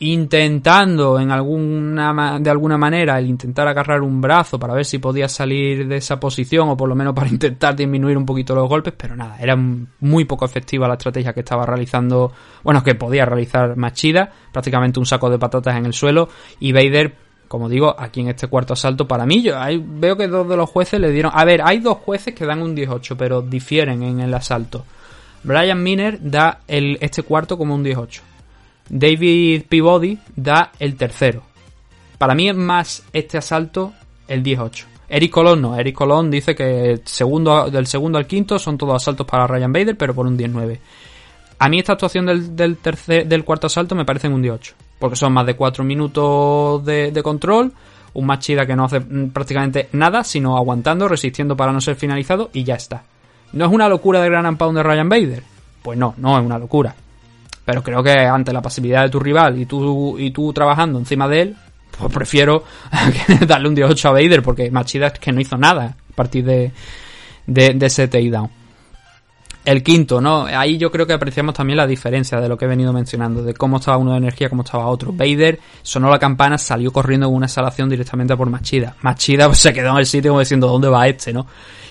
[0.00, 5.28] intentando en alguna de alguna manera el intentar agarrar un brazo para ver si podía
[5.28, 8.94] salir de esa posición o por lo menos para intentar disminuir un poquito los golpes,
[8.96, 12.32] pero nada, era muy poco efectiva la estrategia que estaba realizando,
[12.64, 17.29] bueno, que podía realizar Machida, prácticamente un saco de patatas en el suelo y Vader
[17.50, 20.70] como digo, aquí en este cuarto asalto, para mí, yo veo que dos de los
[20.70, 21.32] jueces le dieron.
[21.34, 24.84] A ver, hay dos jueces que dan un 18, pero difieren en el asalto.
[25.42, 28.22] Brian Miner da el, este cuarto como un 18.
[28.88, 31.42] David Peabody da el tercero.
[32.18, 33.94] Para mí es más este asalto
[34.28, 34.86] el 18.
[35.08, 35.76] Eric Colón no.
[35.76, 39.96] Eric Colón dice que segundo, del segundo al quinto son todos asaltos para Ryan Bader,
[39.96, 40.80] pero por un 19.
[41.58, 45.16] A mí esta actuación del, del, tercer, del cuarto asalto me parece un 18 porque
[45.16, 47.72] son más de 4 minutos de, control,
[48.12, 52.62] un Machida que no hace prácticamente nada, sino aguantando, resistiendo para no ser finalizado y
[52.62, 53.02] ya está.
[53.54, 55.42] ¿No es una locura de Gran Pound de Ryan Bader?
[55.82, 56.94] Pues no, no es una locura.
[57.64, 61.26] Pero creo que ante la pasividad de tu rival y tú, y tú trabajando encima
[61.26, 61.56] de él,
[61.98, 62.64] pues prefiero
[63.46, 66.72] darle un 18 a Vader porque Machida es que no hizo nada a partir de,
[67.46, 68.50] de, de ese takedown.
[69.70, 70.46] El quinto, ¿no?
[70.46, 73.54] Ahí yo creo que apreciamos también la diferencia de lo que he venido mencionando, de
[73.54, 75.12] cómo estaba uno de energía, cómo estaba otro.
[75.12, 78.96] Vader sonó la campana, salió corriendo en una salación directamente por Machida.
[79.02, 81.46] Machida pues, se quedó en el sitio como diciendo, ¿dónde va este, no?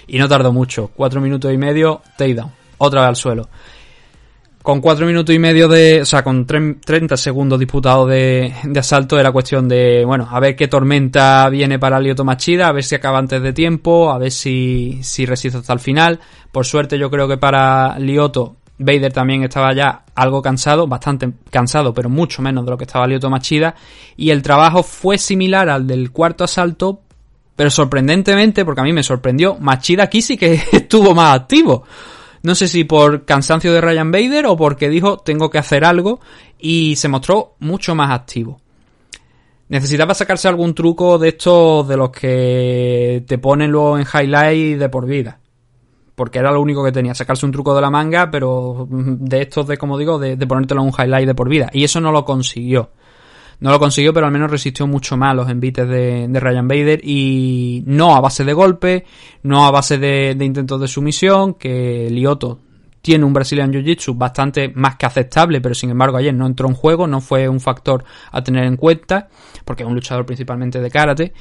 [0.07, 0.89] Y no tardó mucho.
[0.95, 2.51] Cuatro minutos y medio, takedown.
[2.77, 3.49] Otra vez al suelo
[4.61, 9.17] con cuatro minutos y medio de, o sea, con 30 segundos disputados de, de, asalto,
[9.17, 12.95] era cuestión de, bueno, a ver qué tormenta viene para Lioto Machida, a ver si
[12.95, 16.19] acaba antes de tiempo, a ver si, si resiste hasta el final.
[16.51, 21.93] Por suerte, yo creo que para Lioto, Vader también estaba ya algo cansado, bastante cansado,
[21.93, 23.75] pero mucho menos de lo que estaba Lioto Machida,
[24.17, 27.01] y el trabajo fue similar al del cuarto asalto,
[27.55, 31.85] pero sorprendentemente, porque a mí me sorprendió, Machida aquí sí que estuvo más activo.
[32.41, 36.19] No sé si por cansancio de Ryan Bader o porque dijo tengo que hacer algo
[36.57, 38.59] y se mostró mucho más activo.
[39.67, 44.89] Necesitaba sacarse algún truco de estos de los que te ponen luego en highlight de
[44.89, 45.39] por vida.
[46.15, 49.67] Porque era lo único que tenía, sacarse un truco de la manga, pero de estos
[49.67, 51.69] de, como digo, de, de ponértelo en un highlight de por vida.
[51.71, 52.89] Y eso no lo consiguió.
[53.59, 57.83] No lo consiguió, pero al menos resistió mucho más los envites de, Ryan Bader y
[57.85, 59.05] no a base de golpe,
[59.43, 62.59] no a base de, intentos de sumisión, que Lioto
[63.01, 66.73] tiene un Brazilian Jiu-Jitsu bastante más que aceptable, pero sin embargo ayer no entró en
[66.73, 69.27] juego, no fue un factor a tener en cuenta,
[69.65, 71.33] porque es un luchador principalmente de karate.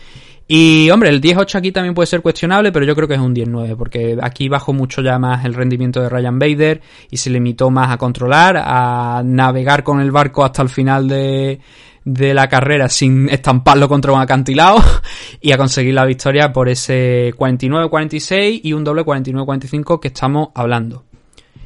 [0.51, 3.35] Y hombre, el 10-8 aquí también puede ser cuestionable, pero yo creo que es un
[3.35, 7.71] 10-9, porque aquí bajó mucho ya más el rendimiento de Ryan Bader y se limitó
[7.71, 11.61] más a controlar, a navegar con el barco hasta el final de,
[12.09, 14.83] de la carrera sin estamparlo contra un acantilado
[15.43, 21.05] y a conseguir la victoria por ese 49-46 y un doble 49-45 que estamos hablando.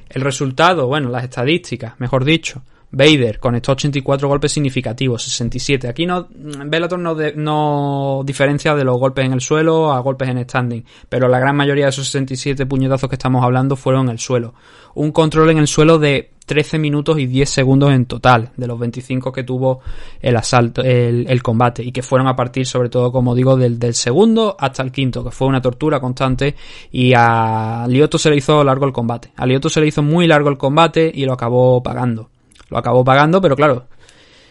[0.08, 2.62] El resultado, bueno, las estadísticas, mejor dicho.
[2.94, 5.88] Vader con estos 84 golpes significativos, 67.
[5.88, 10.42] Aquí no, Bellator no, no diferencia de los golpes en el suelo a golpes en
[10.42, 14.18] standing, pero la gran mayoría de esos 67 puñetazos que estamos hablando fueron en el
[14.18, 14.52] suelo.
[14.94, 18.78] Un control en el suelo de 13 minutos y 10 segundos en total, de los
[18.78, 19.80] 25 que tuvo
[20.20, 24.56] el asalto, el, combate, y que fueron a partir sobre todo, como digo, del, segundo
[24.58, 26.54] hasta el quinto, que fue una tortura constante,
[26.90, 29.32] y a Lioto se le hizo largo el combate.
[29.36, 32.28] A Lioto se le hizo muy largo el combate y lo acabó pagando
[32.72, 33.86] lo acabó pagando, pero claro,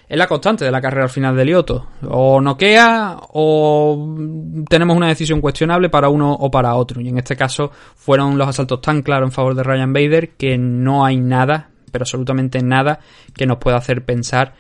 [0.07, 1.87] es la constante de la carrera al final de Lioto.
[2.07, 4.15] O noquea o
[4.69, 7.01] tenemos una decisión cuestionable para uno o para otro.
[7.01, 10.57] Y en este caso fueron los asaltos tan claros en favor de Ryan Bader que
[10.57, 12.99] no hay nada, pero absolutamente nada,
[13.35, 14.53] que nos pueda hacer pensar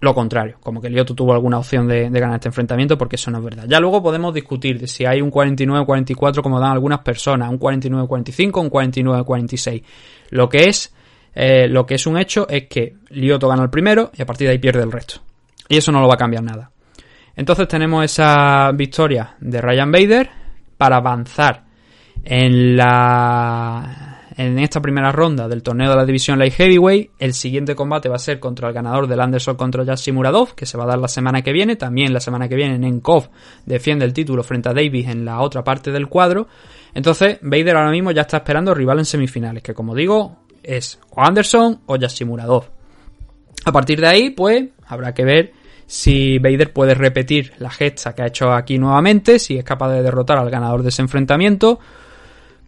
[0.00, 3.36] lo contrario, como que Lioto tuvo alguna opción de, ganar este enfrentamiento, porque eso no
[3.38, 3.64] es verdad.
[3.68, 8.60] Ya luego podemos discutir de si hay un 49-44 como dan algunas personas, un 49-45,
[8.62, 9.82] un 49-46.
[10.30, 10.94] Lo que es
[11.34, 14.46] eh, lo que es un hecho es que Lioto gana el primero y a partir
[14.46, 15.20] de ahí pierde el resto.
[15.68, 16.70] Y eso no lo va a cambiar nada.
[17.36, 20.30] Entonces tenemos esa victoria de Ryan Bader
[20.76, 21.64] para avanzar
[22.24, 24.09] en la
[24.40, 27.10] en esta primera ronda del torneo de la división Light Heavyweight.
[27.18, 30.64] El siguiente combate va a ser contra el ganador del Anderson contra Yassi Muradov, que
[30.64, 31.76] se va a dar la semana que viene.
[31.76, 33.28] También la semana que viene Nenkov
[33.66, 36.48] defiende el título frente a Davis en la otra parte del cuadro.
[36.94, 41.20] Entonces, Bader ahora mismo ya está esperando rival en semifinales, que como digo, es o
[41.20, 42.64] Anderson o Yashimuradov.
[43.66, 45.52] A partir de ahí, pues, habrá que ver
[45.84, 50.02] si Vader puede repetir la gesta que ha hecho aquí nuevamente, si es capaz de
[50.02, 51.78] derrotar al ganador de ese enfrentamiento,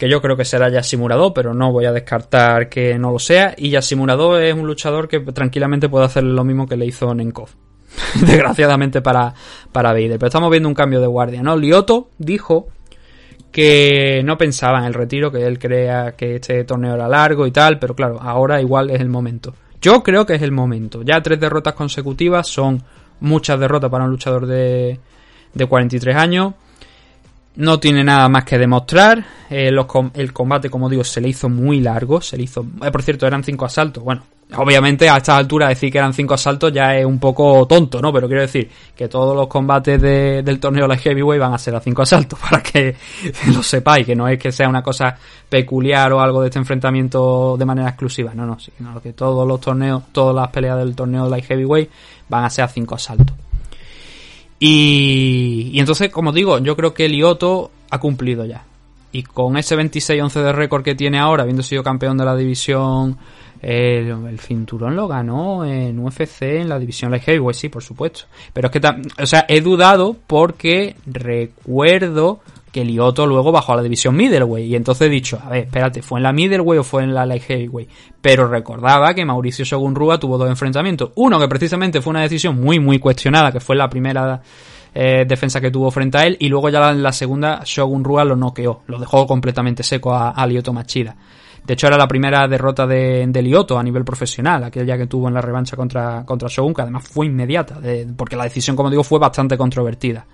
[0.02, 3.54] que yo creo que será Yashimuradov, pero no voy a descartar que no lo sea.
[3.56, 7.50] Y Yashimuradov es un luchador que tranquilamente puede hacer lo mismo que le hizo Nenkov.
[8.20, 9.32] Desgraciadamente para,
[9.70, 10.18] para Vader.
[10.18, 11.56] Pero estamos viendo un cambio de guardia, ¿no?
[11.56, 12.66] Lioto dijo
[13.52, 17.52] que no pensaba en el retiro, que él crea que este torneo era largo y
[17.52, 19.54] tal, pero claro, ahora igual es el momento.
[19.80, 21.02] Yo creo que es el momento.
[21.04, 22.82] Ya tres derrotas consecutivas son
[23.20, 24.98] muchas derrotas para un luchador de,
[25.54, 26.54] de 43 años.
[27.56, 29.24] No tiene nada más que demostrar.
[29.50, 29.70] Eh,
[30.14, 32.20] el combate, como digo, se le hizo muy largo.
[32.20, 32.64] Se le hizo.
[32.82, 34.02] Eh, por cierto, eran cinco asaltos.
[34.02, 34.22] Bueno,
[34.56, 38.12] Obviamente a estas alturas decir que eran cinco asaltos ya es un poco tonto, ¿no?
[38.12, 41.80] Pero quiero decir que todos los combates del torneo de Heavyweight van a ser a
[41.80, 42.94] cinco asaltos, para que
[43.46, 45.16] lo sepáis, que no es que sea una cosa
[45.48, 49.60] peculiar o algo de este enfrentamiento de manera exclusiva, no, no, sino que todos los
[49.60, 51.90] torneos, todas las peleas del torneo de Heavyweight
[52.28, 53.34] van a ser a cinco asaltos.
[54.64, 58.64] Y, y entonces, como digo, yo creo que Lioto ha cumplido ya.
[59.10, 63.18] Y con ese 26-11 de récord que tiene ahora, habiendo sido campeón de la división
[63.60, 68.26] el, cinturón lo ganó en UFC en la división Light Heavyweight, sí, por supuesto.
[68.52, 68.80] Pero es que,
[69.20, 72.38] o sea, he dudado porque recuerdo
[72.72, 74.70] que Lioto luego bajó a la división Middleweight.
[74.70, 77.26] Y entonces he dicho, a ver, espérate, ¿fue en la Middleweight o fue en la
[77.26, 77.90] Light Heavyweight?
[78.20, 81.10] Pero recordaba que Mauricio Shogun Rua tuvo dos enfrentamientos.
[81.16, 84.40] Uno que precisamente fue una decisión muy, muy cuestionada, que fue la primera
[84.94, 86.38] eh, defensa que tuvo frente a él.
[86.40, 90.46] Y luego ya en la segunda Shogun Rua lo noqueó, lo dejó completamente seco a,
[90.46, 91.14] Lioto Machida.
[91.66, 95.28] De hecho, era la primera derrota de, de Lioto a nivel profesional, aquella que tuvo
[95.28, 97.78] en la revancha contra, contra Shogun, que además fue inmediata,
[98.16, 100.26] porque la decisión, como digo, fue bastante controvertida.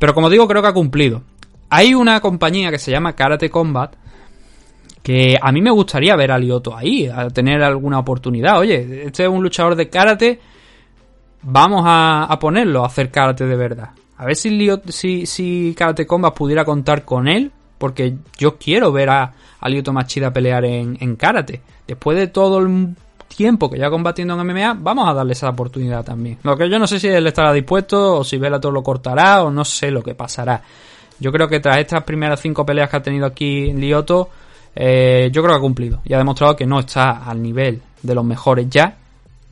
[0.00, 1.22] Pero como digo, creo que ha cumplido.
[1.68, 3.94] Hay una compañía que se llama Karate Combat,
[5.02, 8.58] que a mí me gustaría ver a Lioto ahí, a tener alguna oportunidad.
[8.58, 10.40] Oye, este es un luchador de karate,
[11.42, 13.90] vamos a, ponerlo a hacer karate de verdad.
[14.16, 19.10] A ver si, si, si Karate Combat pudiera contar con él, porque yo quiero ver
[19.10, 21.60] a, a Lyoto Machida pelear en, en karate.
[21.86, 22.96] Después de todo el
[23.36, 26.38] tiempo que ya combatiendo en MMA, vamos a darle esa oportunidad también.
[26.42, 29.50] Lo que yo no sé si él estará dispuesto o si Bellator lo cortará o
[29.50, 30.62] no sé lo que pasará.
[31.18, 34.30] Yo creo que tras estas primeras cinco peleas que ha tenido aquí Lioto,
[34.74, 38.14] eh, yo creo que ha cumplido y ha demostrado que no está al nivel de
[38.14, 38.96] los mejores ya.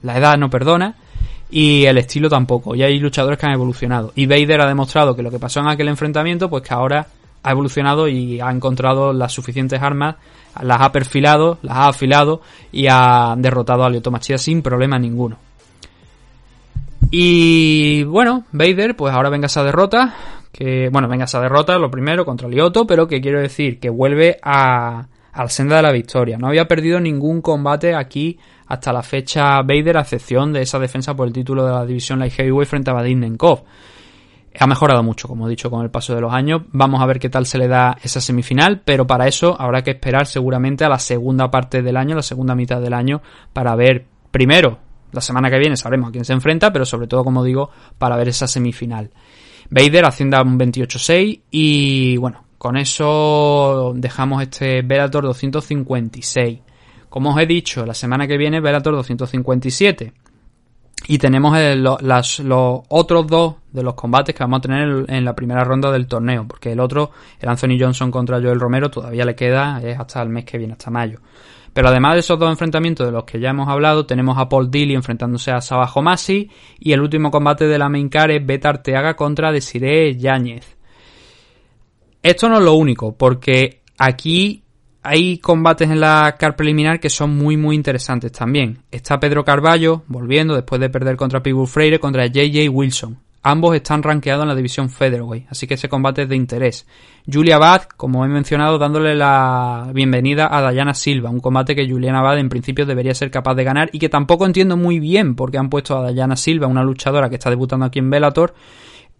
[0.02, 0.94] La edad no perdona
[1.50, 2.74] y el estilo tampoco.
[2.74, 4.12] Y hay luchadores que han evolucionado.
[4.14, 7.06] Y Vader ha demostrado que lo que pasó en aquel enfrentamiento, pues que ahora
[7.42, 10.16] ha evolucionado y ha encontrado las suficientes armas,
[10.60, 12.40] las ha perfilado, las ha afilado
[12.72, 15.38] y ha derrotado a Lyoto Machida sin problema ninguno.
[17.10, 20.14] Y bueno, Vader, pues ahora venga esa derrota,
[20.52, 24.38] que bueno, venga esa derrota, lo primero contra Lyoto, pero que quiero decir que vuelve
[24.42, 26.36] a, la senda de la victoria.
[26.36, 31.14] No había perdido ningún combate aquí hasta la fecha Vader, a excepción de esa defensa
[31.14, 33.62] por el título de la división Light Heavyweight frente a Vadim Nenkov.
[34.58, 36.62] Ha mejorado mucho, como he dicho, con el paso de los años.
[36.72, 39.92] Vamos a ver qué tal se le da esa semifinal, pero para eso habrá que
[39.92, 43.22] esperar seguramente a la segunda parte del año, la segunda mitad del año,
[43.52, 44.78] para ver primero,
[45.12, 48.16] la semana que viene sabremos a quién se enfrenta, pero sobre todo, como digo, para
[48.16, 49.10] ver esa semifinal.
[49.70, 56.60] Vader hacienda un 28-6 y bueno, con eso dejamos este Velator 256.
[57.08, 60.12] Como os he dicho, la semana que viene Velator 257.
[61.06, 62.42] Y tenemos los
[62.88, 66.46] otros dos de los combates que vamos a tener en la primera ronda del torneo.
[66.46, 70.28] Porque el otro, el Anthony Johnson contra Joel Romero, todavía le queda, es hasta el
[70.28, 71.20] mes que viene, hasta mayo.
[71.72, 74.70] Pero además de esos dos enfrentamientos de los que ya hemos hablado, tenemos a Paul
[74.70, 76.50] Dilly enfrentándose a Sabajo Masi.
[76.78, 80.76] Y el último combate de la main car es Beta Arteaga contra Desiree Yáñez.
[82.22, 84.64] Esto no es lo único, porque aquí
[85.02, 88.78] hay combates en la car preliminar que son muy muy interesantes también.
[88.90, 93.18] Está Pedro Carballo volviendo después de perder contra Pitbull Freire contra JJ Wilson.
[93.42, 96.86] Ambos están rankeados en la división Featherweight, así que ese combate es de interés.
[97.32, 102.18] Julia Abad, como he mencionado, dándole la bienvenida a Dayana Silva, un combate que Juliana
[102.18, 105.56] Abad en principio debería ser capaz de ganar y que tampoco entiendo muy bien porque
[105.56, 108.54] han puesto a Dayana Silva, una luchadora que está debutando aquí en Bellator,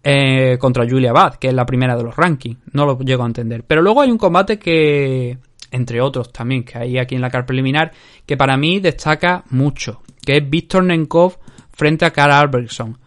[0.03, 2.57] eh, contra Julia Bad, que es la primera de los rankings.
[2.73, 3.63] No lo llego a entender.
[3.65, 5.37] Pero luego hay un combate que,
[5.71, 7.91] entre otros también, que hay aquí en la car preliminar,
[8.25, 11.37] que para mí destaca mucho, que es Víctor Nenkov
[11.71, 12.97] frente a Karl Albrechtson.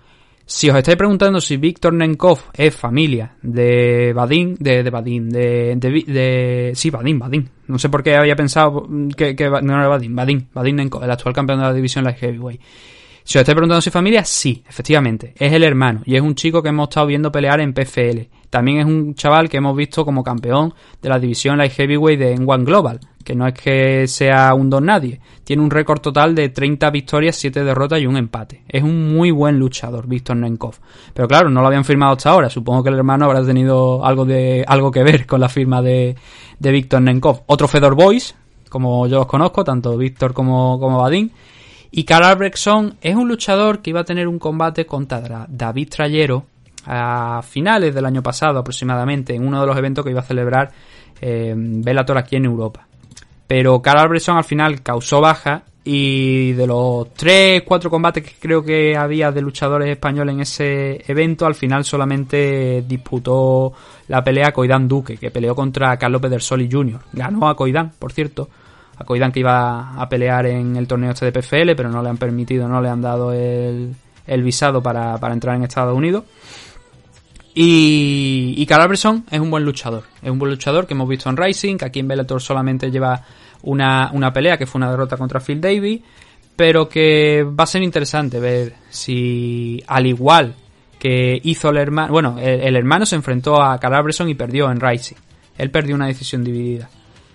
[0.44, 5.76] Si os estáis preguntando si Víctor Nenkov es familia de Vadim, de, de Vadim, de,
[5.76, 7.48] de, sí, Vadim, Vadim.
[7.68, 8.86] No sé por qué había pensado
[9.16, 12.60] que, no era Vadim, Vadim, Vadim Nenkov, el actual campeón de la división Light Heavyweight.
[13.24, 16.62] Si os estáis preguntando si familia, sí, efectivamente, es el hermano y es un chico
[16.62, 18.41] que hemos estado viendo pelear en PFL.
[18.52, 22.44] También es un chaval que hemos visto como campeón de la división Light Heavyweight de
[22.46, 25.22] One Global, que no es que sea un don nadie.
[25.42, 28.62] Tiene un récord total de 30 victorias, 7 derrotas y un empate.
[28.68, 30.74] Es un muy buen luchador, Víctor Nenkov.
[31.14, 32.50] Pero claro, no lo habían firmado hasta ahora.
[32.50, 36.14] Supongo que el hermano habrá tenido algo de algo que ver con la firma de,
[36.58, 37.44] de Víctor Nenkov.
[37.46, 38.34] Otro Fedor Boys,
[38.68, 41.32] como yo os conozco, tanto Víctor como, como Badin
[41.90, 46.46] y Karl Albrechtson es un luchador que iba a tener un combate contra David Trayero
[46.86, 50.70] a finales del año pasado aproximadamente, en uno de los eventos que iba a celebrar
[51.20, 52.86] eh, Bellator aquí en Europa.
[53.46, 58.64] Pero Karl Albrechtson al final causó baja y de los 3, 4 combates que creo
[58.64, 63.72] que había de luchadores españoles en ese evento, al final solamente disputó
[64.08, 67.00] la pelea a Coidán Duque, que peleó contra Carlos Pedersoli Jr.
[67.12, 68.48] Ganó a Coidán, por cierto
[68.96, 72.10] a Koidan que iba a pelear en el torneo este de PFL, pero no le
[72.10, 73.94] han permitido, no le han dado el,
[74.42, 76.24] visado para, entrar en Estados Unidos.
[77.54, 80.04] Y, y Carl es un buen luchador.
[80.22, 83.22] Es un buen luchador que hemos visto en Rising, que aquí en Bellator solamente lleva
[83.62, 86.00] una, pelea, que fue una derrota contra Phil Davis,
[86.56, 90.54] pero que va a ser interesante ver si, al igual
[90.98, 95.16] que hizo el hermano, bueno, el, hermano se enfrentó a Carl y perdió en Rising.
[95.58, 96.88] Él perdió una decisión dividida.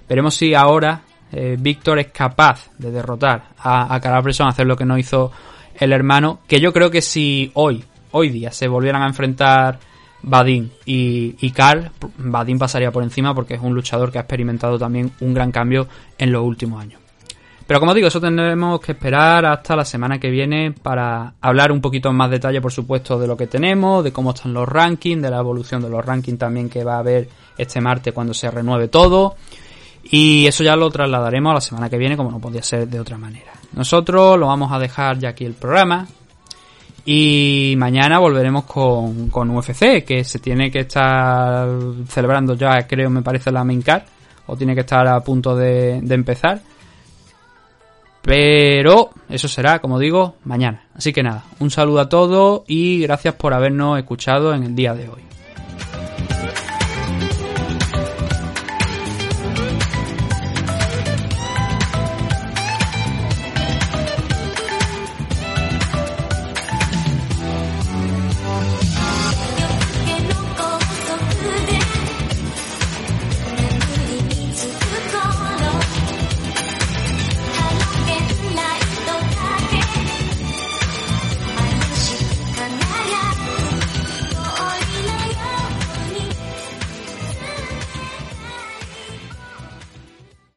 [0.07, 4.97] Veremos si ahora eh, Víctor es capaz de derrotar a, a hacer lo que no
[4.97, 5.31] hizo
[5.77, 9.79] el hermano, que yo creo que si hoy, hoy día, se volvieran a enfrentar
[10.21, 15.11] Badin y, Carl, Badin pasaría por encima porque es un luchador que ha experimentado también
[15.19, 15.87] un gran cambio
[16.17, 17.01] en los últimos años.
[17.67, 21.81] Pero como digo, eso tendremos que esperar hasta la semana que viene para hablar un
[21.81, 25.21] poquito en más detalle, por supuesto, de lo que tenemos, de cómo están los rankings,
[25.21, 27.27] de la evolución de los rankings también que va a haber
[27.57, 29.35] este martes cuando se renueve todo
[30.03, 33.01] Y eso ya lo trasladaremos a la semana que viene, como no podía ser de
[33.01, 33.51] otra manera.
[33.73, 36.07] Nosotros lo vamos a dejar ya aquí el programa.
[37.09, 41.65] Y mañana volveremos con, con UFC, que se tiene que estar
[42.05, 44.03] celebrando ya, creo, me parece, la main card.
[44.47, 46.59] O tiene que estar a punto de, de empezar.
[48.21, 50.83] Pero eso será, como digo, mañana.
[50.95, 54.93] Así que nada, un saludo a todos y gracias por habernos escuchado en el día
[54.93, 55.26] de hoy.